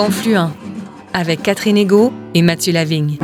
Confluent 0.00 0.48
avec 1.12 1.42
Catherine 1.42 1.76
Ego 1.76 2.10
et 2.32 2.40
Mathieu 2.40 2.72
Lavigne. 2.72 3.18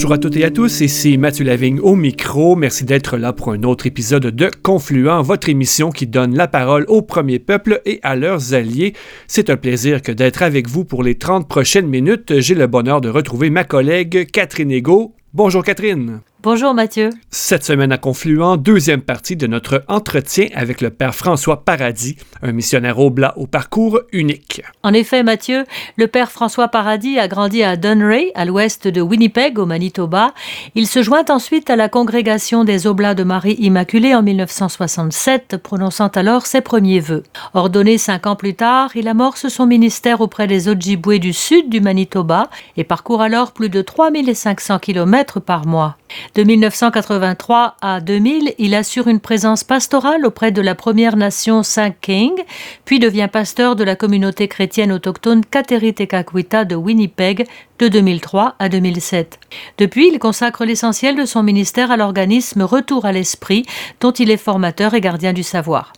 Bonjour 0.00 0.14
à 0.14 0.18
toutes 0.18 0.38
et 0.38 0.44
à 0.44 0.50
tous, 0.50 0.80
ici 0.80 1.18
Mathieu 1.18 1.44
Lavigne 1.44 1.78
au 1.78 1.94
micro. 1.94 2.56
Merci 2.56 2.86
d'être 2.86 3.18
là 3.18 3.34
pour 3.34 3.52
un 3.52 3.62
autre 3.64 3.86
épisode 3.86 4.28
de 4.28 4.50
Confluent, 4.62 5.22
votre 5.22 5.50
émission 5.50 5.90
qui 5.90 6.06
donne 6.06 6.34
la 6.34 6.48
parole 6.48 6.86
au 6.88 7.02
premier 7.02 7.38
peuple 7.38 7.82
et 7.84 8.00
à 8.02 8.16
leurs 8.16 8.54
alliés. 8.54 8.94
C'est 9.26 9.50
un 9.50 9.58
plaisir 9.58 10.00
que 10.00 10.10
d'être 10.10 10.42
avec 10.42 10.70
vous 10.70 10.86
pour 10.86 11.02
les 11.02 11.16
30 11.16 11.46
prochaines 11.46 11.86
minutes. 11.86 12.40
J'ai 12.40 12.54
le 12.54 12.66
bonheur 12.66 13.02
de 13.02 13.10
retrouver 13.10 13.50
ma 13.50 13.64
collègue 13.64 14.30
Catherine 14.30 14.70
Ego. 14.70 15.12
Bonjour 15.34 15.62
Catherine. 15.62 16.22
Bonjour 16.42 16.72
Mathieu. 16.72 17.10
Cette 17.30 17.64
semaine 17.64 17.92
à 17.92 17.98
Confluent, 17.98 18.56
deuxième 18.56 19.02
partie 19.02 19.36
de 19.36 19.46
notre 19.46 19.84
entretien 19.88 20.46
avec 20.54 20.80
le 20.80 20.88
Père 20.88 21.14
François 21.14 21.66
Paradis, 21.66 22.16
un 22.40 22.52
missionnaire 22.52 22.98
oblat 22.98 23.34
au 23.36 23.46
parcours 23.46 24.00
unique. 24.10 24.62
En 24.82 24.94
effet, 24.94 25.22
Mathieu, 25.22 25.66
le 25.96 26.06
Père 26.06 26.30
François 26.30 26.68
Paradis 26.68 27.18
a 27.18 27.28
grandi 27.28 27.62
à 27.62 27.76
Dunray, 27.76 28.32
à 28.34 28.46
l'ouest 28.46 28.88
de 28.88 29.02
Winnipeg, 29.02 29.58
au 29.58 29.66
Manitoba. 29.66 30.32
Il 30.74 30.86
se 30.86 31.02
joint 31.02 31.26
ensuite 31.28 31.68
à 31.68 31.76
la 31.76 31.90
congrégation 31.90 32.64
des 32.64 32.86
Oblats 32.86 33.14
de 33.14 33.22
Marie 33.22 33.56
Immaculée 33.58 34.14
en 34.14 34.22
1967, 34.22 35.58
prononçant 35.58 36.08
alors 36.08 36.46
ses 36.46 36.62
premiers 36.62 37.00
vœux. 37.00 37.24
Ordonné 37.52 37.98
cinq 37.98 38.26
ans 38.26 38.36
plus 38.36 38.54
tard, 38.54 38.92
il 38.94 39.08
amorce 39.08 39.48
son 39.48 39.66
ministère 39.66 40.22
auprès 40.22 40.46
des 40.46 40.68
Ojibwés 40.68 41.18
du 41.18 41.34
sud 41.34 41.68
du 41.68 41.82
Manitoba 41.82 42.48
et 42.78 42.84
parcourt 42.84 43.20
alors 43.20 43.52
plus 43.52 43.68
de 43.68 43.82
3500 43.82 44.78
km 44.78 45.38
par 45.38 45.66
mois. 45.66 45.98
De 46.36 46.44
1983 46.44 47.74
à 47.80 48.00
2000, 48.00 48.54
il 48.58 48.76
assure 48.76 49.08
une 49.08 49.18
présence 49.18 49.64
pastorale 49.64 50.24
auprès 50.24 50.52
de 50.52 50.62
la 50.62 50.76
Première 50.76 51.16
Nation 51.16 51.64
Saint-King, 51.64 52.32
puis 52.84 53.00
devient 53.00 53.28
pasteur 53.30 53.74
de 53.74 53.82
la 53.82 53.96
communauté 53.96 54.46
chrétienne 54.46 54.92
autochtone 54.92 55.44
Kateritekakwita 55.44 56.64
de 56.64 56.76
Winnipeg 56.76 57.48
de 57.80 57.88
2003 57.88 58.54
à 58.60 58.68
2007. 58.68 59.40
Depuis, 59.78 60.06
il 60.06 60.20
consacre 60.20 60.64
l'essentiel 60.64 61.16
de 61.16 61.24
son 61.24 61.42
ministère 61.42 61.90
à 61.90 61.96
l'organisme 61.96 62.62
Retour 62.62 63.06
à 63.06 63.12
l'Esprit, 63.12 63.66
dont 64.00 64.12
il 64.12 64.30
est 64.30 64.36
formateur 64.36 64.94
et 64.94 65.00
gardien 65.00 65.32
du 65.32 65.42
savoir. 65.42 65.92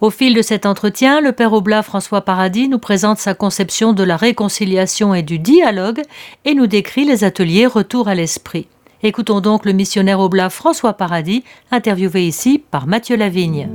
Au 0.00 0.10
fil 0.10 0.34
de 0.34 0.42
cet 0.42 0.66
entretien, 0.66 1.20
le 1.20 1.30
Père 1.30 1.52
Oblat 1.52 1.84
François 1.84 2.22
Paradis 2.22 2.68
nous 2.68 2.80
présente 2.80 3.18
sa 3.18 3.34
conception 3.34 3.92
de 3.92 4.02
la 4.02 4.16
réconciliation 4.16 5.14
et 5.14 5.22
du 5.22 5.38
dialogue 5.38 6.02
et 6.44 6.54
nous 6.54 6.66
décrit 6.66 7.04
les 7.04 7.22
ateliers 7.22 7.66
Retour 7.66 8.08
à 8.08 8.16
l'Esprit. 8.16 8.66
Écoutons 9.06 9.40
donc 9.40 9.64
le 9.64 9.72
missionnaire 9.72 10.18
oblat 10.18 10.50
François 10.50 10.94
Paradis, 10.94 11.44
interviewé 11.70 12.26
ici 12.26 12.58
par 12.58 12.88
Mathieu 12.88 13.16
Lavigne. 13.16 13.68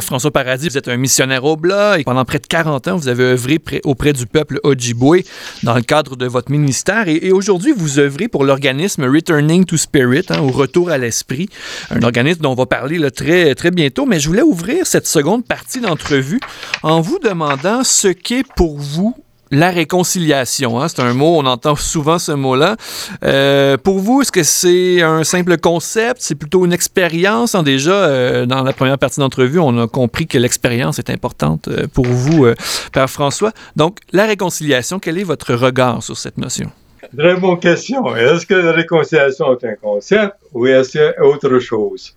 François 0.00 0.30
Paradis, 0.30 0.68
vous 0.68 0.78
êtes 0.78 0.88
un 0.88 0.96
missionnaire 0.96 1.44
oblat 1.44 1.98
et 1.98 2.04
pendant 2.04 2.24
près 2.24 2.38
de 2.38 2.46
40 2.46 2.88
ans, 2.88 2.96
vous 2.96 3.08
avez 3.08 3.24
œuvré 3.24 3.58
auprès 3.84 4.12
du 4.12 4.26
peuple 4.26 4.60
Ojibwe 4.62 5.22
dans 5.62 5.74
le 5.74 5.82
cadre 5.82 6.16
de 6.16 6.26
votre 6.26 6.50
ministère. 6.50 7.08
Et, 7.08 7.32
aujourd'hui, 7.32 7.72
vous 7.76 7.98
œuvrez 7.98 8.28
pour 8.28 8.44
l'organisme 8.44 9.04
Returning 9.04 9.64
to 9.64 9.76
Spirit, 9.76 10.26
hein, 10.30 10.40
au 10.40 10.48
retour 10.48 10.90
à 10.90 10.98
l'esprit, 10.98 11.48
un 11.90 12.02
organisme 12.02 12.42
dont 12.42 12.52
on 12.52 12.54
va 12.54 12.66
parler 12.66 13.10
très, 13.10 13.54
très 13.54 13.70
bientôt. 13.70 14.06
Mais 14.06 14.20
je 14.20 14.28
voulais 14.28 14.42
ouvrir 14.42 14.86
cette 14.86 15.06
seconde 15.06 15.44
partie 15.44 15.80
d'entrevue 15.80 16.40
en 16.82 17.00
vous 17.00 17.18
demandant 17.18 17.84
ce 17.84 18.08
qu'est 18.08 18.44
pour 18.56 18.78
vous 18.78 19.14
la 19.50 19.70
réconciliation. 19.70 20.80
Hein? 20.80 20.88
C'est 20.88 21.00
un 21.00 21.14
mot, 21.14 21.36
on 21.38 21.46
entend 21.46 21.76
souvent 21.76 22.18
ce 22.18 22.32
mot-là. 22.32 22.76
Euh, 23.24 23.76
pour 23.76 23.98
vous, 23.98 24.22
est-ce 24.22 24.32
que 24.32 24.42
c'est 24.42 25.02
un 25.02 25.24
simple 25.24 25.58
concept? 25.58 26.18
C'est 26.20 26.34
plutôt 26.34 26.64
une 26.64 26.72
expérience? 26.72 27.54
Hein, 27.54 27.62
déjà, 27.62 27.92
euh, 27.92 28.46
dans 28.46 28.62
la 28.62 28.72
première 28.72 28.98
partie 28.98 29.20
d'entrevue, 29.20 29.58
on 29.58 29.82
a 29.82 29.88
compris 29.88 30.26
que 30.26 30.38
l'expérience 30.38 30.98
est 30.98 31.10
importante 31.10 31.68
euh, 31.68 31.86
pour 31.92 32.06
vous, 32.06 32.46
Père 32.92 33.10
François. 33.10 33.52
Donc, 33.76 33.98
la 34.12 34.26
réconciliation, 34.26 34.98
quel 34.98 35.18
est 35.18 35.24
votre 35.24 35.54
regard 35.54 36.02
sur 36.02 36.16
cette 36.16 36.38
notion? 36.38 36.70
Très 37.16 37.34
bonne 37.36 37.58
question. 37.58 38.14
Est-ce 38.14 38.46
que 38.46 38.54
la 38.54 38.72
réconciliation 38.72 39.58
est 39.58 39.66
un 39.66 39.74
concept 39.74 40.34
ou 40.52 40.66
est-ce 40.66 41.20
autre 41.22 41.58
chose? 41.58 42.14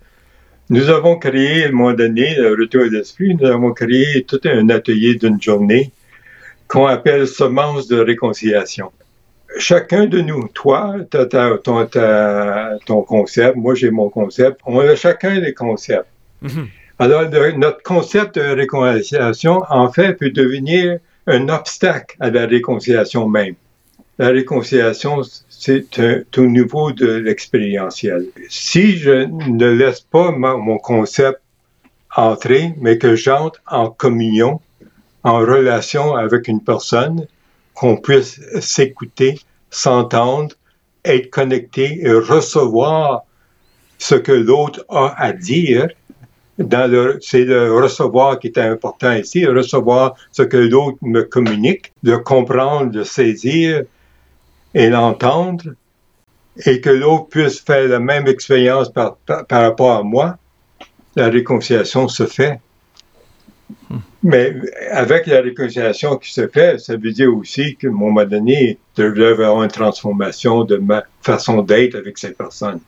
Nous 0.70 0.90
avons 0.90 1.18
créé, 1.18 1.66
à 1.66 1.70
un 1.70 1.72
moment 1.72 1.94
donné, 1.94 2.36
le 2.38 2.52
retour 2.52 2.90
d'esprit, 2.90 3.36
nous 3.36 3.48
avons 3.48 3.74
créé 3.74 4.24
tout 4.24 4.40
un 4.46 4.70
atelier 4.70 5.16
d'une 5.16 5.42
journée 5.42 5.92
qu'on 6.74 6.88
appelle 6.88 7.28
semence 7.28 7.88
de 7.88 8.00
réconciliation. 8.00 8.92
Chacun 9.60 10.08
de 10.08 10.22
nous, 10.22 10.48
toi, 10.56 10.96
tu 11.12 11.18
as 11.18 11.60
ton, 12.88 13.02
concept, 13.04 13.56
moi 13.56 13.76
j'ai 13.76 13.92
mon 13.92 14.10
concept, 14.10 14.60
on 14.66 14.80
a 14.80 14.96
chacun 14.96 15.40
des 15.40 15.54
concepts. 15.54 16.10
Mhm. 16.42 16.68
Alors, 16.98 17.30
notre 17.58 17.84
concept 17.84 18.40
de 18.40 18.56
réconciliation, 18.56 19.62
en 19.70 19.92
fait, 19.92 20.14
peut 20.16 20.32
devenir 20.32 20.98
un 21.28 21.48
obstacle 21.50 22.18
à 22.20 22.32
la 22.32 22.48
réconciliation 22.48 23.30
même. 23.30 23.54
La 24.18 24.30
réconciliation, 24.30 25.22
c'est 25.50 25.86
au 26.38 26.48
niveau 26.48 26.92
de 26.92 27.12
l'expérientiel. 27.26 28.26
Si 28.50 28.98
je 28.98 29.28
ne 29.28 29.70
laisse 29.70 30.02
pas 30.02 30.32
mon 30.32 30.80
concept 30.80 31.40
entrer, 32.16 32.74
mais 32.80 32.98
que 32.98 33.16
j'entre 33.16 33.62
en 33.68 33.92
communion 33.92 34.60
en 35.24 35.40
relation 35.40 36.16
avec 36.16 36.48
une 36.48 36.62
personne, 36.62 37.28
qu'on 37.74 37.98
puisse 37.98 38.40
s'écouter, 38.60 39.40
s'entendre, 39.70 40.56
être 41.06 41.30
connecté 41.30 42.00
et 42.02 42.14
recevoir 42.14 43.24
ce 43.98 44.16
que 44.16 44.32
l'autre 44.32 44.86
a 44.90 45.14
à 45.18 45.34
dire. 45.34 45.88
c'est 46.58 47.46
le 47.46 47.74
recevoir 47.74 48.40
qui 48.40 48.48
est 48.48 48.58
important 48.58 49.14
ici, 49.14 49.46
recevoir 49.46 50.16
ce 50.32 50.44
que 50.44 50.58
l'autre 50.58 50.98
me 51.02 51.24
communique, 51.24 51.94
de 52.04 52.16
comprendre, 52.16 52.92
de 52.92 53.04
saisir 53.04 53.84
et 54.74 54.90
l'entendre, 54.90 55.66
et 56.66 56.82
que 56.82 56.90
l'autre 56.90 57.28
puisse 57.30 57.60
faire 57.60 57.88
la 57.88 58.00
même 58.00 58.28
expérience 58.28 58.92
par, 58.92 59.18
rapport 59.50 59.98
à 59.98 60.04
moi. 60.04 60.38
La 61.16 61.30
réconciliation 61.30 62.08
se 62.08 62.26
fait. 62.26 62.60
Mais 64.24 64.56
avec 64.92 65.28
la 65.28 65.42
réconciliation 65.42 66.16
qui 66.16 66.32
se 66.32 66.48
fait, 66.48 66.80
ça 66.80 66.96
veut 66.96 67.12
dire 67.12 67.36
aussi 67.36 67.76
qu'à 67.76 67.90
un 67.90 67.92
moment 67.92 68.24
donné, 68.24 68.80
il 68.98 69.04
devrait 69.04 69.44
avoir 69.44 69.64
une 69.64 69.70
transformation 69.70 70.64
de 70.64 70.78
ma 70.78 71.04
façon 71.22 71.62
d'être 71.62 71.96
avec 71.96 72.18
ces 72.18 72.32
personnes. 72.32 72.80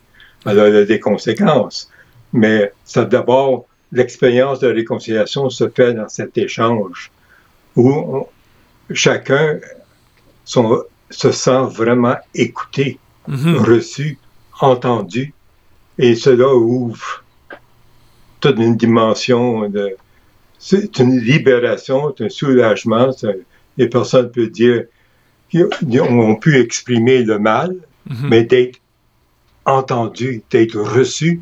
Alors, 0.45 0.67
il 0.67 0.75
y 0.75 0.77
a 0.77 0.85
des 0.85 0.99
conséquences. 0.99 1.91
Mais 2.31 2.71
ça, 2.85 3.03
d'abord, 3.03 3.65
l'expérience 3.91 4.59
de 4.59 4.67
réconciliation 4.67 5.49
se 5.49 5.67
fait 5.67 5.93
dans 5.93 6.07
cet 6.07 6.37
échange 6.37 7.11
où 7.75 8.25
chacun 8.91 9.59
se 10.45 11.31
sent 11.31 11.63
vraiment 11.69 12.15
écouté, 12.33 12.97
mm-hmm. 13.29 13.55
reçu, 13.57 14.17
entendu. 14.61 15.33
Et 15.97 16.15
cela 16.15 16.47
ouvre 16.53 17.23
toute 18.39 18.57
une 18.57 18.77
dimension 18.77 19.67
de, 19.67 19.97
c'est 20.59 20.99
une 20.99 21.19
libération, 21.19 22.13
c'est 22.17 22.25
un 22.25 22.29
soulagement. 22.29 23.11
Les 23.77 23.89
personnes 23.89 24.31
peuvent 24.31 24.49
dire 24.49 24.85
qu'ils 25.49 26.01
ont 26.01 26.35
pu 26.35 26.59
exprimer 26.59 27.23
le 27.23 27.39
mal, 27.39 27.75
mhm. 28.09 28.29
mais 28.29 28.43
d'être 28.43 28.79
entendu, 29.65 30.43
d'être 30.49 30.79
reçu, 30.79 31.41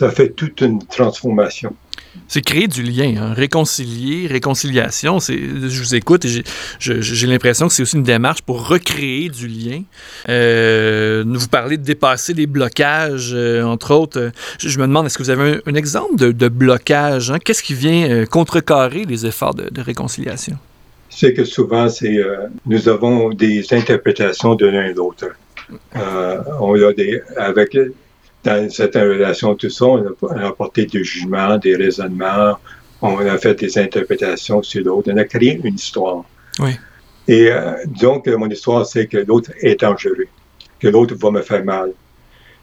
ça 0.00 0.10
fait 0.10 0.30
toute 0.30 0.62
une 0.62 0.82
transformation. 0.82 1.74
C'est 2.26 2.40
créer 2.40 2.68
du 2.68 2.82
lien, 2.82 3.14
hein. 3.18 3.34
réconcilier, 3.34 4.26
réconciliation. 4.28 5.18
Je 5.18 5.78
vous 5.78 5.94
écoute 5.94 6.24
et 6.24 6.42
j'ai 6.78 7.26
l'impression 7.26 7.68
que 7.68 7.74
c'est 7.74 7.82
aussi 7.82 7.96
une 7.96 8.02
démarche 8.02 8.40
pour 8.40 8.66
recréer 8.66 9.28
du 9.28 9.46
lien. 9.46 9.82
Euh, 10.30 11.22
vous 11.26 11.48
parlez 11.48 11.76
de 11.76 11.82
dépasser 11.82 12.32
les 12.32 12.46
blocages, 12.46 13.32
euh, 13.34 13.62
entre 13.62 13.94
autres. 13.94 14.32
Je, 14.58 14.78
me 14.78 14.86
demande, 14.86 15.04
est-ce 15.04 15.18
que 15.18 15.22
vous 15.22 15.30
avez 15.30 15.60
un, 15.66 15.74
exemple 15.74 16.16
de, 16.16 16.48
blocage? 16.48 17.30
Hein? 17.30 17.38
Qu'est-ce 17.38 17.62
qui 17.62 17.74
vient 17.74 18.08
euh, 18.08 18.24
contrecarrer 18.24 19.04
les 19.04 19.26
efforts 19.26 19.54
de, 19.54 19.82
réconciliation? 19.82 20.56
C'est 21.10 21.34
que 21.34 21.44
souvent, 21.44 21.90
c'est 21.90 22.24
nous 22.64 22.88
avons 22.88 23.30
des 23.30 23.66
interprétations 23.74 24.54
de 24.54 24.66
l'un 24.66 24.86
et 24.86 24.92
de 24.92 24.98
l'autre. 24.98 25.26
on 25.94 26.74
a 26.74 26.92
des, 26.94 27.20
avec 27.36 27.76
dans 28.44 28.70
certaines 28.70 29.08
relations, 29.08 29.54
tout 29.54 29.70
ça, 29.70 29.86
on 29.86 30.06
a, 30.06 30.46
apporté 30.46 30.86
des 30.86 31.04
jugements, 31.04 31.58
des 31.58 31.76
raisonnements, 31.76 32.58
on 33.02 33.18
a 33.18 33.38
fait 33.38 33.54
des 33.54 33.78
interprétations 33.78 34.62
sur 34.62 34.84
l'autre, 34.84 35.10
on 35.12 35.16
a 35.16 35.24
créé 35.24 35.60
une 35.62 35.74
histoire. 35.74 36.24
Oui. 36.58 36.72
Et 37.28 37.50
euh, 37.50 37.74
donc, 37.86 38.26
mon 38.26 38.48
histoire, 38.48 38.86
c'est 38.86 39.06
que 39.06 39.18
l'autre 39.18 39.52
est 39.60 39.80
dangereux, 39.80 40.28
que 40.78 40.88
l'autre 40.88 41.14
va 41.16 41.30
me 41.30 41.42
faire 41.42 41.64
mal, 41.64 41.92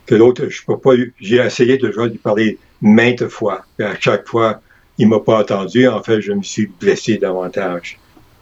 que 0.05 0.15
l'autre, 0.15 0.47
je 0.49 0.61
peux 0.65 0.77
pas, 0.77 0.91
j'ai 1.19 1.37
essayé 1.37 1.77
de 1.77 1.87
lui 1.87 2.17
parler 2.17 2.57
maintes 2.81 3.27
fois, 3.27 3.65
et 3.79 3.83
à 3.83 3.99
chaque 3.99 4.27
fois, 4.27 4.61
il 4.97 5.07
m'a 5.07 5.19
pas 5.19 5.39
entendu. 5.41 5.87
En 5.87 6.01
fait, 6.01 6.21
je 6.21 6.33
me 6.33 6.43
suis 6.43 6.67
blessé 6.67 7.17
davantage. 7.17 7.99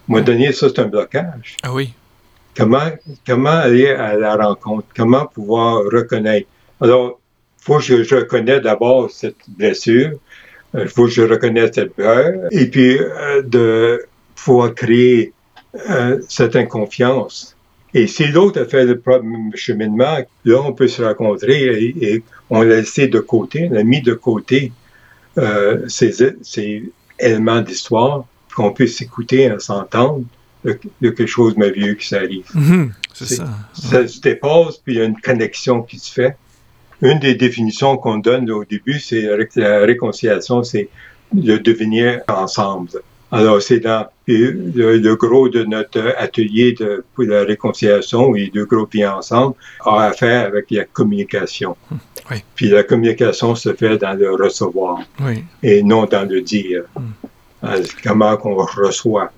Moi, 0.08 0.20
donné, 0.22 0.52
ça, 0.52 0.68
c'est 0.68 0.78
un 0.78 0.86
blocage. 0.86 1.56
Ah 1.62 1.72
oui. 1.72 1.92
Comment, 2.56 2.90
comment 3.26 3.50
aller 3.50 3.88
à 3.88 4.16
la 4.16 4.36
rencontre? 4.36 4.86
Comment 4.96 5.26
pouvoir 5.26 5.82
reconnaître? 5.84 6.48
Alors, 6.80 7.20
faut 7.66 7.78
que 7.78 8.04
je, 8.04 8.14
reconnais 8.14 8.60
d'abord 8.60 9.10
cette 9.10 9.36
blessure. 9.48 10.12
Il 10.74 10.80
euh, 10.80 10.86
faut 10.88 11.04
que 11.06 11.10
je 11.10 11.22
reconnaisse 11.22 11.72
cette 11.74 11.94
peur. 11.94 12.32
Et 12.52 12.66
puis, 12.66 12.98
euh, 12.98 13.42
de 13.42 14.04
pouvoir 14.36 14.72
créer 14.74 15.32
euh, 15.90 16.20
cette 16.28 16.54
inconfiance. 16.54 17.56
Et 17.92 18.06
si 18.06 18.26
l'autre 18.28 18.60
a 18.60 18.66
fait 18.66 18.84
le 18.84 19.02
même 19.22 19.50
cheminement, 19.54 20.18
là, 20.44 20.62
on 20.62 20.72
peut 20.72 20.86
se 20.86 21.02
rencontrer 21.02 21.94
et, 22.00 22.22
on 22.50 22.62
l'a 22.62 22.76
laissé 22.76 23.08
de 23.08 23.18
côté, 23.18 23.68
on 23.70 23.74
l'a 23.74 23.82
mis 23.82 24.02
de 24.02 24.14
côté 24.14 24.70
euh, 25.38 25.88
ces, 25.88 26.12
ces, 26.42 26.84
éléments 27.18 27.62
d'histoire, 27.62 28.26
qu'on 28.54 28.70
puisse 28.70 29.00
écouter, 29.00 29.52
s'entendre, 29.58 30.24
quelque 31.00 31.26
chose 31.26 31.54
de 31.54 31.60
merveilleux 31.60 31.94
qui 31.94 32.06
s'arrive. 32.06 32.46
C'est 33.14 33.36
ça. 33.36 33.48
Ça 33.72 34.06
se 34.06 34.20
dépasse, 34.20 34.76
puis 34.76 34.94
il 34.94 34.98
y 34.98 35.00
a 35.00 35.04
une 35.04 35.20
connexion 35.20 35.82
qui 35.82 35.98
se 35.98 36.12
fait. 36.12 36.36
Une 37.02 37.18
des 37.18 37.34
définitions 37.34 37.96
qu'on 37.96 38.18
donne 38.18 38.50
au 38.50 38.64
début, 38.64 38.98
c'est 38.98 39.28
la 39.56 39.78
réconciliation, 39.80 40.62
c'est 40.62 40.88
de 41.32 41.56
devenir 41.56 42.20
ensemble. 42.28 42.90
Alors, 43.32 43.60
c'est 43.60 43.80
dans 43.80 44.06
le, 44.28 45.14
gros 45.14 45.48
de 45.48 45.64
notre 45.64 46.14
atelier 46.16 46.72
de, 46.72 47.04
pour 47.14 47.24
la 47.24 47.42
réconciliation 47.42 48.34
et 48.36 48.50
deux 48.54 48.64
groupes 48.64 48.94
vie 48.94 49.06
ensemble 49.06 49.54
a 49.84 50.04
affaire 50.04 50.46
avec 50.46 50.70
la 50.70 50.84
communication. 50.84 51.76
Oui. 52.30 52.36
Puis 52.54 52.68
la 52.68 52.84
communication 52.84 53.54
se 53.54 53.72
fait 53.74 53.98
dans 53.98 54.14
le 54.14 54.34
recevoir 54.34 55.00
oui. 55.20 55.44
et 55.62 55.82
non 55.82 56.06
dans 56.06 56.28
le 56.28 56.40
dire. 56.40 56.84
Mm. 56.96 57.00
Comment 58.04 58.36
qu'on 58.36 58.54
reçoit. 58.54 59.32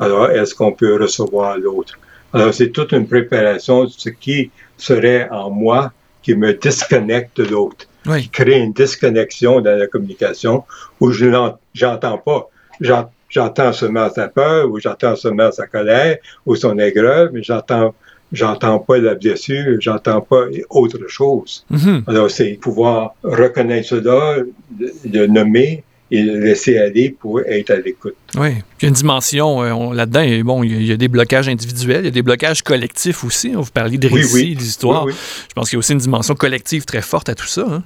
Alors, 0.00 0.30
est-ce 0.30 0.54
qu'on 0.54 0.72
peut 0.72 1.00
recevoir 1.00 1.58
l'autre? 1.58 1.96
Alors, 2.32 2.52
c'est 2.52 2.70
toute 2.70 2.92
une 2.92 3.06
préparation 3.06 3.84
de 3.84 3.90
ce 3.90 4.08
qui 4.08 4.50
serait 4.76 5.28
en 5.30 5.50
moi 5.50 5.92
qui 6.22 6.34
me 6.34 6.52
disconnecte 6.54 7.36
de 7.38 7.44
l'autre. 7.44 7.86
Oui. 8.06 8.22
Qui 8.22 8.28
crée 8.30 8.58
une 8.58 8.72
disconnexion 8.72 9.60
dans 9.60 9.76
la 9.78 9.86
communication 9.86 10.64
où 11.00 11.10
je 11.10 11.26
n'entends 11.26 12.18
pas. 12.18 12.48
J'entends 13.28 13.72
seulement 13.72 14.08
sa 14.10 14.28
peur, 14.28 14.70
ou 14.70 14.80
j'entends 14.80 15.16
seulement 15.16 15.52
sa 15.52 15.66
colère, 15.66 16.16
ou 16.46 16.56
son 16.56 16.78
aigreur, 16.78 17.30
mais 17.32 17.42
j'entends 17.42 17.94
j'entends 18.32 18.78
pas 18.78 18.98
la 18.98 19.14
blessure, 19.14 19.80
j'entends 19.80 20.20
pas 20.20 20.44
autre 20.70 21.08
chose. 21.08 21.64
Mm-hmm. 21.72 22.02
Alors, 22.06 22.30
c'est 22.30 22.58
pouvoir 22.60 23.14
reconnaître 23.22 23.88
cela, 23.88 24.36
le 24.78 25.26
nommer 25.26 25.82
et 26.10 26.22
le 26.22 26.38
laisser 26.38 26.78
aller 26.78 27.10
pour 27.10 27.40
être 27.40 27.70
à 27.70 27.76
l'écoute. 27.76 28.14
Oui. 28.36 28.50
Il 28.80 28.84
y 28.84 28.86
a 28.86 28.88
une 28.88 28.94
dimension 28.94 29.62
euh, 29.62 29.94
là-dedans. 29.94 30.44
Bon, 30.44 30.62
il 30.62 30.84
y, 30.84 30.92
a, 30.92 30.96
des 30.96 31.08
blocages 31.08 31.48
individuels, 31.48 32.00
il 32.02 32.04
y 32.06 32.08
a 32.08 32.12
des 32.12 32.22
blocages 32.22 32.62
collectifs 32.62 33.24
aussi. 33.24 33.52
Vous 33.52 33.64
parliez 33.72 33.98
de 33.98 34.08
récits, 34.08 34.34
oui, 34.34 34.42
oui. 34.50 34.56
d'histoires. 34.56 35.06
Je 35.08 35.54
pense 35.54 35.68
qu'il 35.68 35.76
y 35.76 35.78
a 35.78 35.80
aussi 35.80 35.92
une 35.92 35.98
dimension 35.98 36.34
collective 36.34 36.84
très 36.84 37.02
forte 37.02 37.28
à 37.28 37.34
tout 37.34 37.46
ça. 37.46 37.66
Hein? 37.68 37.82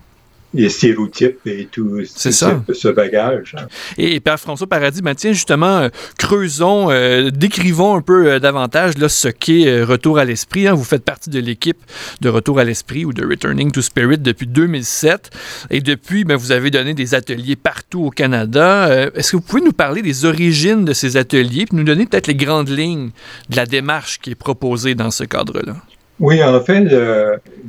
Les 0.54 0.68
stéréotypes 0.68 1.46
et 1.46 1.68
tout 1.70 2.04
ce, 2.04 2.30
ce, 2.30 2.88
bagage. 2.88 3.54
Hein. 3.58 3.66
Et, 3.96 4.20
Père 4.20 4.38
François 4.38 4.66
Paradis, 4.66 5.00
ben, 5.00 5.14
tiens, 5.14 5.32
justement, 5.32 5.78
euh, 5.78 5.88
creusons, 6.18 6.90
euh, 6.90 7.30
décrivons 7.30 7.96
un 7.96 8.02
peu 8.02 8.32
euh, 8.32 8.38
davantage 8.38 8.98
là, 8.98 9.08
ce 9.08 9.28
qu'est 9.28 9.82
Retour 9.82 10.18
à 10.18 10.24
l'Esprit. 10.24 10.68
Hein. 10.68 10.74
Vous 10.74 10.84
faites 10.84 11.04
partie 11.04 11.30
de 11.30 11.40
l'équipe 11.40 11.78
de 12.20 12.28
Retour 12.28 12.58
à 12.58 12.64
l'Esprit 12.64 13.04
ou 13.04 13.12
de 13.12 13.26
Returning 13.26 13.70
to 13.70 13.80
Spirit 13.80 14.18
depuis 14.18 14.46
2007. 14.46 15.30
Et 15.70 15.80
depuis, 15.80 16.24
ben, 16.24 16.36
vous 16.36 16.52
avez 16.52 16.70
donné 16.70 16.92
des 16.92 17.14
ateliers 17.14 17.56
partout 17.56 18.04
au 18.04 18.10
Canada. 18.10 19.10
Est-ce 19.14 19.32
que 19.32 19.36
vous 19.36 19.42
pouvez 19.42 19.62
nous 19.62 19.72
parler 19.72 20.02
des 20.02 20.24
origines 20.24 20.84
de 20.84 20.92
ces 20.92 21.16
ateliers 21.16 21.62
et 21.62 21.74
nous 21.76 21.84
donner 21.84 22.06
peut-être 22.06 22.26
les 22.26 22.34
grandes 22.34 22.68
lignes 22.68 23.10
de 23.48 23.56
la 23.56 23.66
démarche 23.66 24.18
qui 24.20 24.30
est 24.30 24.34
proposée 24.34 24.94
dans 24.94 25.10
ce 25.10 25.24
cadre-là? 25.24 25.76
Oui, 26.20 26.42
en 26.42 26.60
fait, 26.60 26.84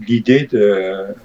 l'idée 0.07 0.47
de 0.51 1.15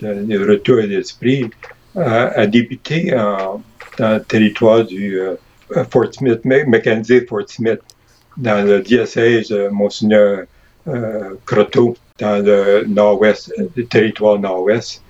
de 0.00 0.48
retour 0.50 0.78
à 0.78 0.86
l'esprit 0.86 1.50
a, 1.96 2.26
a, 2.28 2.46
débuté 2.46 3.16
en, 3.16 3.62
dans 3.98 4.14
le 4.14 4.22
territoire 4.22 4.84
du 4.84 5.18
euh, 5.20 5.34
Fort 5.90 6.12
Smith, 6.12 6.40
Mackenzie 6.44 7.22
Fort 7.26 7.48
Smith, 7.48 7.80
dans 8.36 8.64
le 8.66 8.80
diocèse 8.80 9.48
de 9.48 9.68
Monseigneur 9.68 10.44
euh, 10.88 11.34
Croteau, 11.46 11.96
dans 12.18 12.44
le 12.44 12.84
nord-ouest, 12.86 13.52
le 13.74 13.84
territoire 13.86 14.38
nord-ouest. 14.38 15.02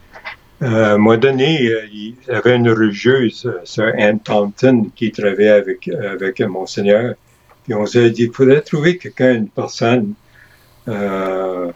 Euh, 0.62 0.66
à 0.66 0.92
un 0.94 0.98
moment 0.98 1.18
donné, 1.18 1.68
euh, 1.68 1.86
il 1.92 2.14
y 2.26 2.30
avait 2.30 2.56
une 2.56 2.70
religieuse, 2.70 3.50
Sir 3.64 3.92
Anne 3.98 4.20
Thompson, 4.20 4.90
qui 4.96 5.12
travaillait 5.12 5.50
avec, 5.50 5.88
avec 5.88 6.40
Monseigneur. 6.40 7.14
On 7.70 7.84
s'est 7.84 8.10
dit 8.10 8.26
qu'il 8.26 8.32
faudrait 8.32 8.62
trouver 8.62 8.96
quelqu'un, 8.96 9.34
une 9.34 9.48
personne 9.48 10.14
euh, 10.88 11.72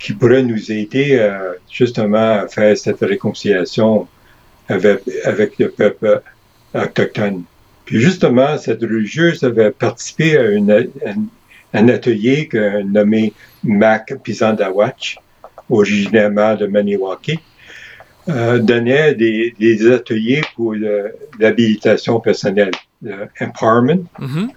qui 0.00 0.14
pourrait 0.14 0.42
nous 0.42 0.72
aider 0.72 1.18
euh, 1.20 1.52
justement 1.70 2.40
à 2.40 2.48
faire 2.48 2.76
cette 2.76 3.00
réconciliation 3.00 4.08
avec, 4.68 5.02
avec 5.24 5.58
le 5.58 5.70
peuple 5.70 6.22
autochtone. 6.74 7.44
Puis 7.84 8.00
justement, 8.00 8.56
cette 8.56 8.80
religieuse 8.80 9.44
avait 9.44 9.70
participé 9.70 10.38
à, 10.38 10.50
une, 10.50 10.88
un 11.74 11.88
atelier 11.88 12.48
nommé 12.84 13.32
Mac 13.62 14.14
Pizandawatch, 14.22 15.18
originairement 15.68 16.54
de 16.56 16.66
Maniwaki, 16.66 17.38
euh, 18.28 18.58
donnait 18.58 19.14
des, 19.14 19.54
des, 19.58 19.90
ateliers 19.90 20.42
pour 20.54 20.74
l'habilitation 21.38 22.20
personnelle, 22.20 22.70
le 23.02 23.28
empowerment. 23.40 24.04
Mm-hmm. 24.18 24.48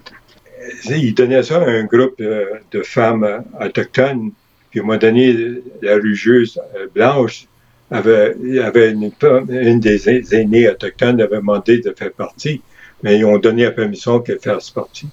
Il 0.90 1.14
donnait 1.14 1.42
ça 1.42 1.60
à 1.62 1.68
un 1.68 1.84
groupe 1.84 2.18
de, 2.18 2.46
de 2.70 2.82
femmes 2.82 3.44
autochtones 3.60 4.32
puis 4.74 4.80
à 4.80 4.82
moment 4.82 4.98
donné, 4.98 5.62
la 5.82 5.94
rugeuse 5.94 6.60
euh, 6.74 6.88
blanche 6.92 7.46
avait, 7.92 8.34
avait 8.58 8.90
une, 8.90 9.78
des 9.78 10.34
aînés 10.34 10.68
autochtones 10.68 11.20
avait 11.20 11.36
demandé 11.36 11.78
de 11.78 11.94
faire 11.96 12.10
partie, 12.10 12.60
mais 13.00 13.16
ils 13.16 13.24
ont 13.24 13.38
donné 13.38 13.62
la 13.62 13.70
permission 13.70 14.18
qu'elle 14.18 14.40
fasse 14.40 14.70
partie. 14.70 15.06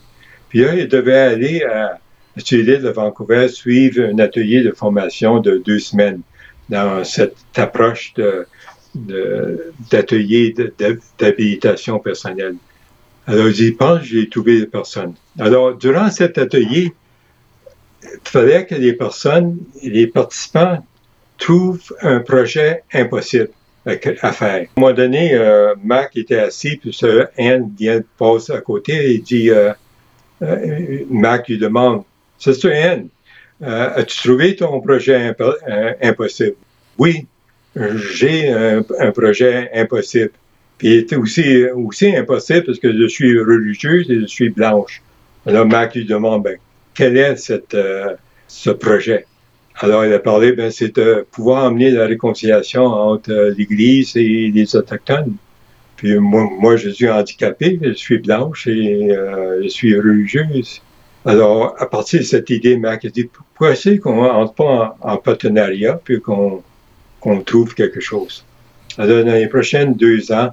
Puis 0.49 0.61
là, 0.61 0.73
il 0.73 0.87
devait 0.87 1.15
aller 1.15 1.61
à, 1.61 1.99
l'île 2.49 2.81
de 2.81 2.89
Vancouver 2.89 3.49
suivre 3.49 4.01
un 4.01 4.17
atelier 4.17 4.63
de 4.63 4.71
formation 4.71 5.39
de 5.39 5.61
deux 5.63 5.77
semaines 5.77 6.21
dans 6.69 7.03
cette 7.03 7.37
approche 7.55 8.15
de, 8.15 8.47
d'atelier 9.91 10.55
d'habilitation 11.19 11.99
personnelle. 11.99 12.55
Alors, 13.27 13.51
j'y 13.51 13.73
pense, 13.73 14.05
j'ai 14.05 14.27
trouvé 14.27 14.65
personne. 14.65 15.13
Alors, 15.37 15.75
durant 15.75 16.09
cet 16.09 16.39
atelier, 16.39 16.93
fallait 18.23 18.65
que 18.65 18.75
les 18.75 18.93
personnes, 18.93 19.57
les 19.83 20.07
participants 20.07 20.83
trouvent 21.37 21.93
un 22.01 22.19
projet 22.19 22.83
impossible 22.93 23.49
à 23.85 24.31
faire. 24.31 24.47
À 24.49 24.57
un 24.57 24.65
moment 24.77 24.93
donné, 24.93 25.33
euh, 25.33 25.73
était 26.15 26.39
assis, 26.39 26.77
puis 26.77 26.97
Anne 27.37 27.71
vient 27.77 28.01
passer 28.17 28.53
à 28.53 28.61
côté 28.61 29.13
et 29.13 29.17
dit, 29.17 29.49
euh, 29.49 29.73
euh, 30.43 31.05
lui 31.47 31.57
demande, 31.57 32.03
c'est 32.37 32.65
Anne, 32.73 33.07
euh, 33.63 33.89
as-tu 33.95 34.17
trouvé 34.17 34.55
ton 34.55 34.81
projet 34.81 35.35
euh, 35.39 35.93
impossible? 36.01 36.55
Oui, 36.97 37.25
j'ai 37.75 38.49
un, 38.51 39.11
projet 39.11 39.69
impossible. 39.73 40.31
Puis 40.77 40.89
il 40.89 40.97
était 40.99 41.15
aussi, 41.15 42.15
impossible 42.15 42.65
parce 42.65 42.79
que 42.79 42.91
je 42.91 43.07
suis 43.07 43.39
religieuse 43.39 44.09
et 44.09 44.19
je 44.19 44.25
suis 44.25 44.49
blanche. 44.49 45.01
Alors 45.45 45.65
Mac 45.65 45.95
lui 45.95 46.05
demande, 46.05 46.43
ben, 46.43 46.57
quel 46.93 47.17
est 47.17 47.51
euh, 47.73 48.15
ce 48.47 48.69
projet? 48.69 49.25
Alors, 49.77 50.05
il 50.05 50.13
a 50.13 50.19
parlé, 50.19 50.51
ben, 50.51 50.69
c'est 50.71 50.95
de 50.95 51.25
pouvoir 51.31 51.65
amener 51.65 51.91
la 51.91 52.05
réconciliation 52.05 52.85
entre 52.85 53.31
euh, 53.31 53.53
l'Église 53.57 54.15
et 54.15 54.51
les 54.53 54.75
Autochtones. 54.75 55.35
Puis 55.95 56.17
moi, 56.19 56.49
moi, 56.59 56.75
je 56.75 56.89
suis 56.89 57.09
handicapé, 57.09 57.79
je 57.81 57.93
suis 57.93 58.17
blanche 58.17 58.67
et 58.67 59.11
euh, 59.11 59.61
je 59.63 59.67
suis 59.67 59.95
religieuse. 59.95 60.81
Alors, 61.25 61.75
à 61.79 61.85
partir 61.85 62.19
de 62.19 62.25
cette 62.25 62.49
idée, 62.49 62.77
Mac 62.77 63.05
a 63.05 63.09
dit, 63.09 63.25
pourquoi 63.25 63.71
est-ce 63.71 63.97
qu'on 63.97 64.25
entre 64.25 64.53
pas 64.53 64.97
en, 65.01 65.17
partenariat 65.17 65.99
puis 66.03 66.19
qu'on 66.19 66.63
trouve 67.45 67.75
quelque 67.75 67.99
chose? 67.99 68.43
Alors, 68.97 69.23
dans 69.23 69.33
les 69.33 69.47
prochaines 69.47 69.93
deux 69.93 70.31
ans, 70.31 70.49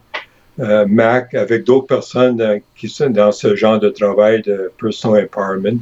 Mac, 0.58 1.32
avec 1.34 1.64
d'autres 1.64 1.86
personnes 1.86 2.60
qui 2.76 2.88
sont 2.88 3.08
dans 3.08 3.32
ce 3.32 3.56
genre 3.56 3.78
de 3.78 3.88
travail 3.88 4.42
de 4.42 4.70
personal 4.78 5.24
empowerment, 5.24 5.80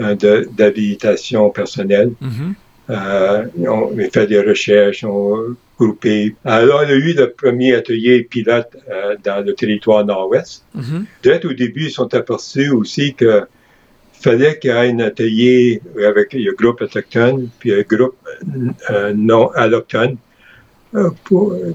d'habilitation 0.00 1.50
personnelle. 1.50 2.12
Mm-hmm. 2.22 2.54
Euh, 2.90 3.44
on 3.68 3.96
fait 4.10 4.26
des 4.26 4.40
recherches, 4.40 5.04
on 5.04 5.54
groupé. 5.80 6.34
Alors, 6.44 6.84
il 6.84 6.90
y 6.90 6.92
a 6.92 6.96
eu 6.96 7.14
le 7.14 7.30
premier 7.30 7.74
atelier 7.74 8.22
pilote 8.22 8.68
euh, 8.90 9.16
dans 9.24 9.44
le 9.44 9.54
territoire 9.54 10.04
nord-ouest. 10.04 10.64
Mm-hmm. 10.76 11.04
Dès 11.22 11.46
au 11.46 11.52
début, 11.54 11.84
ils 11.86 11.90
sont 11.90 12.12
aperçus 12.14 12.70
aussi 12.70 13.14
que 13.14 13.44
fallait 14.12 14.58
qu'il 14.58 14.70
y 14.70 14.74
ait 14.74 14.90
un 14.90 14.98
atelier 14.98 15.80
avec 16.06 16.34
un 16.34 16.52
groupe 16.58 16.82
autochtone 16.82 17.48
puis 17.58 17.72
un 17.72 17.80
groupe 17.80 18.16
euh, 18.90 19.14
non 19.16 19.50
allochtone. 19.52 20.16
Euh, 20.94 21.10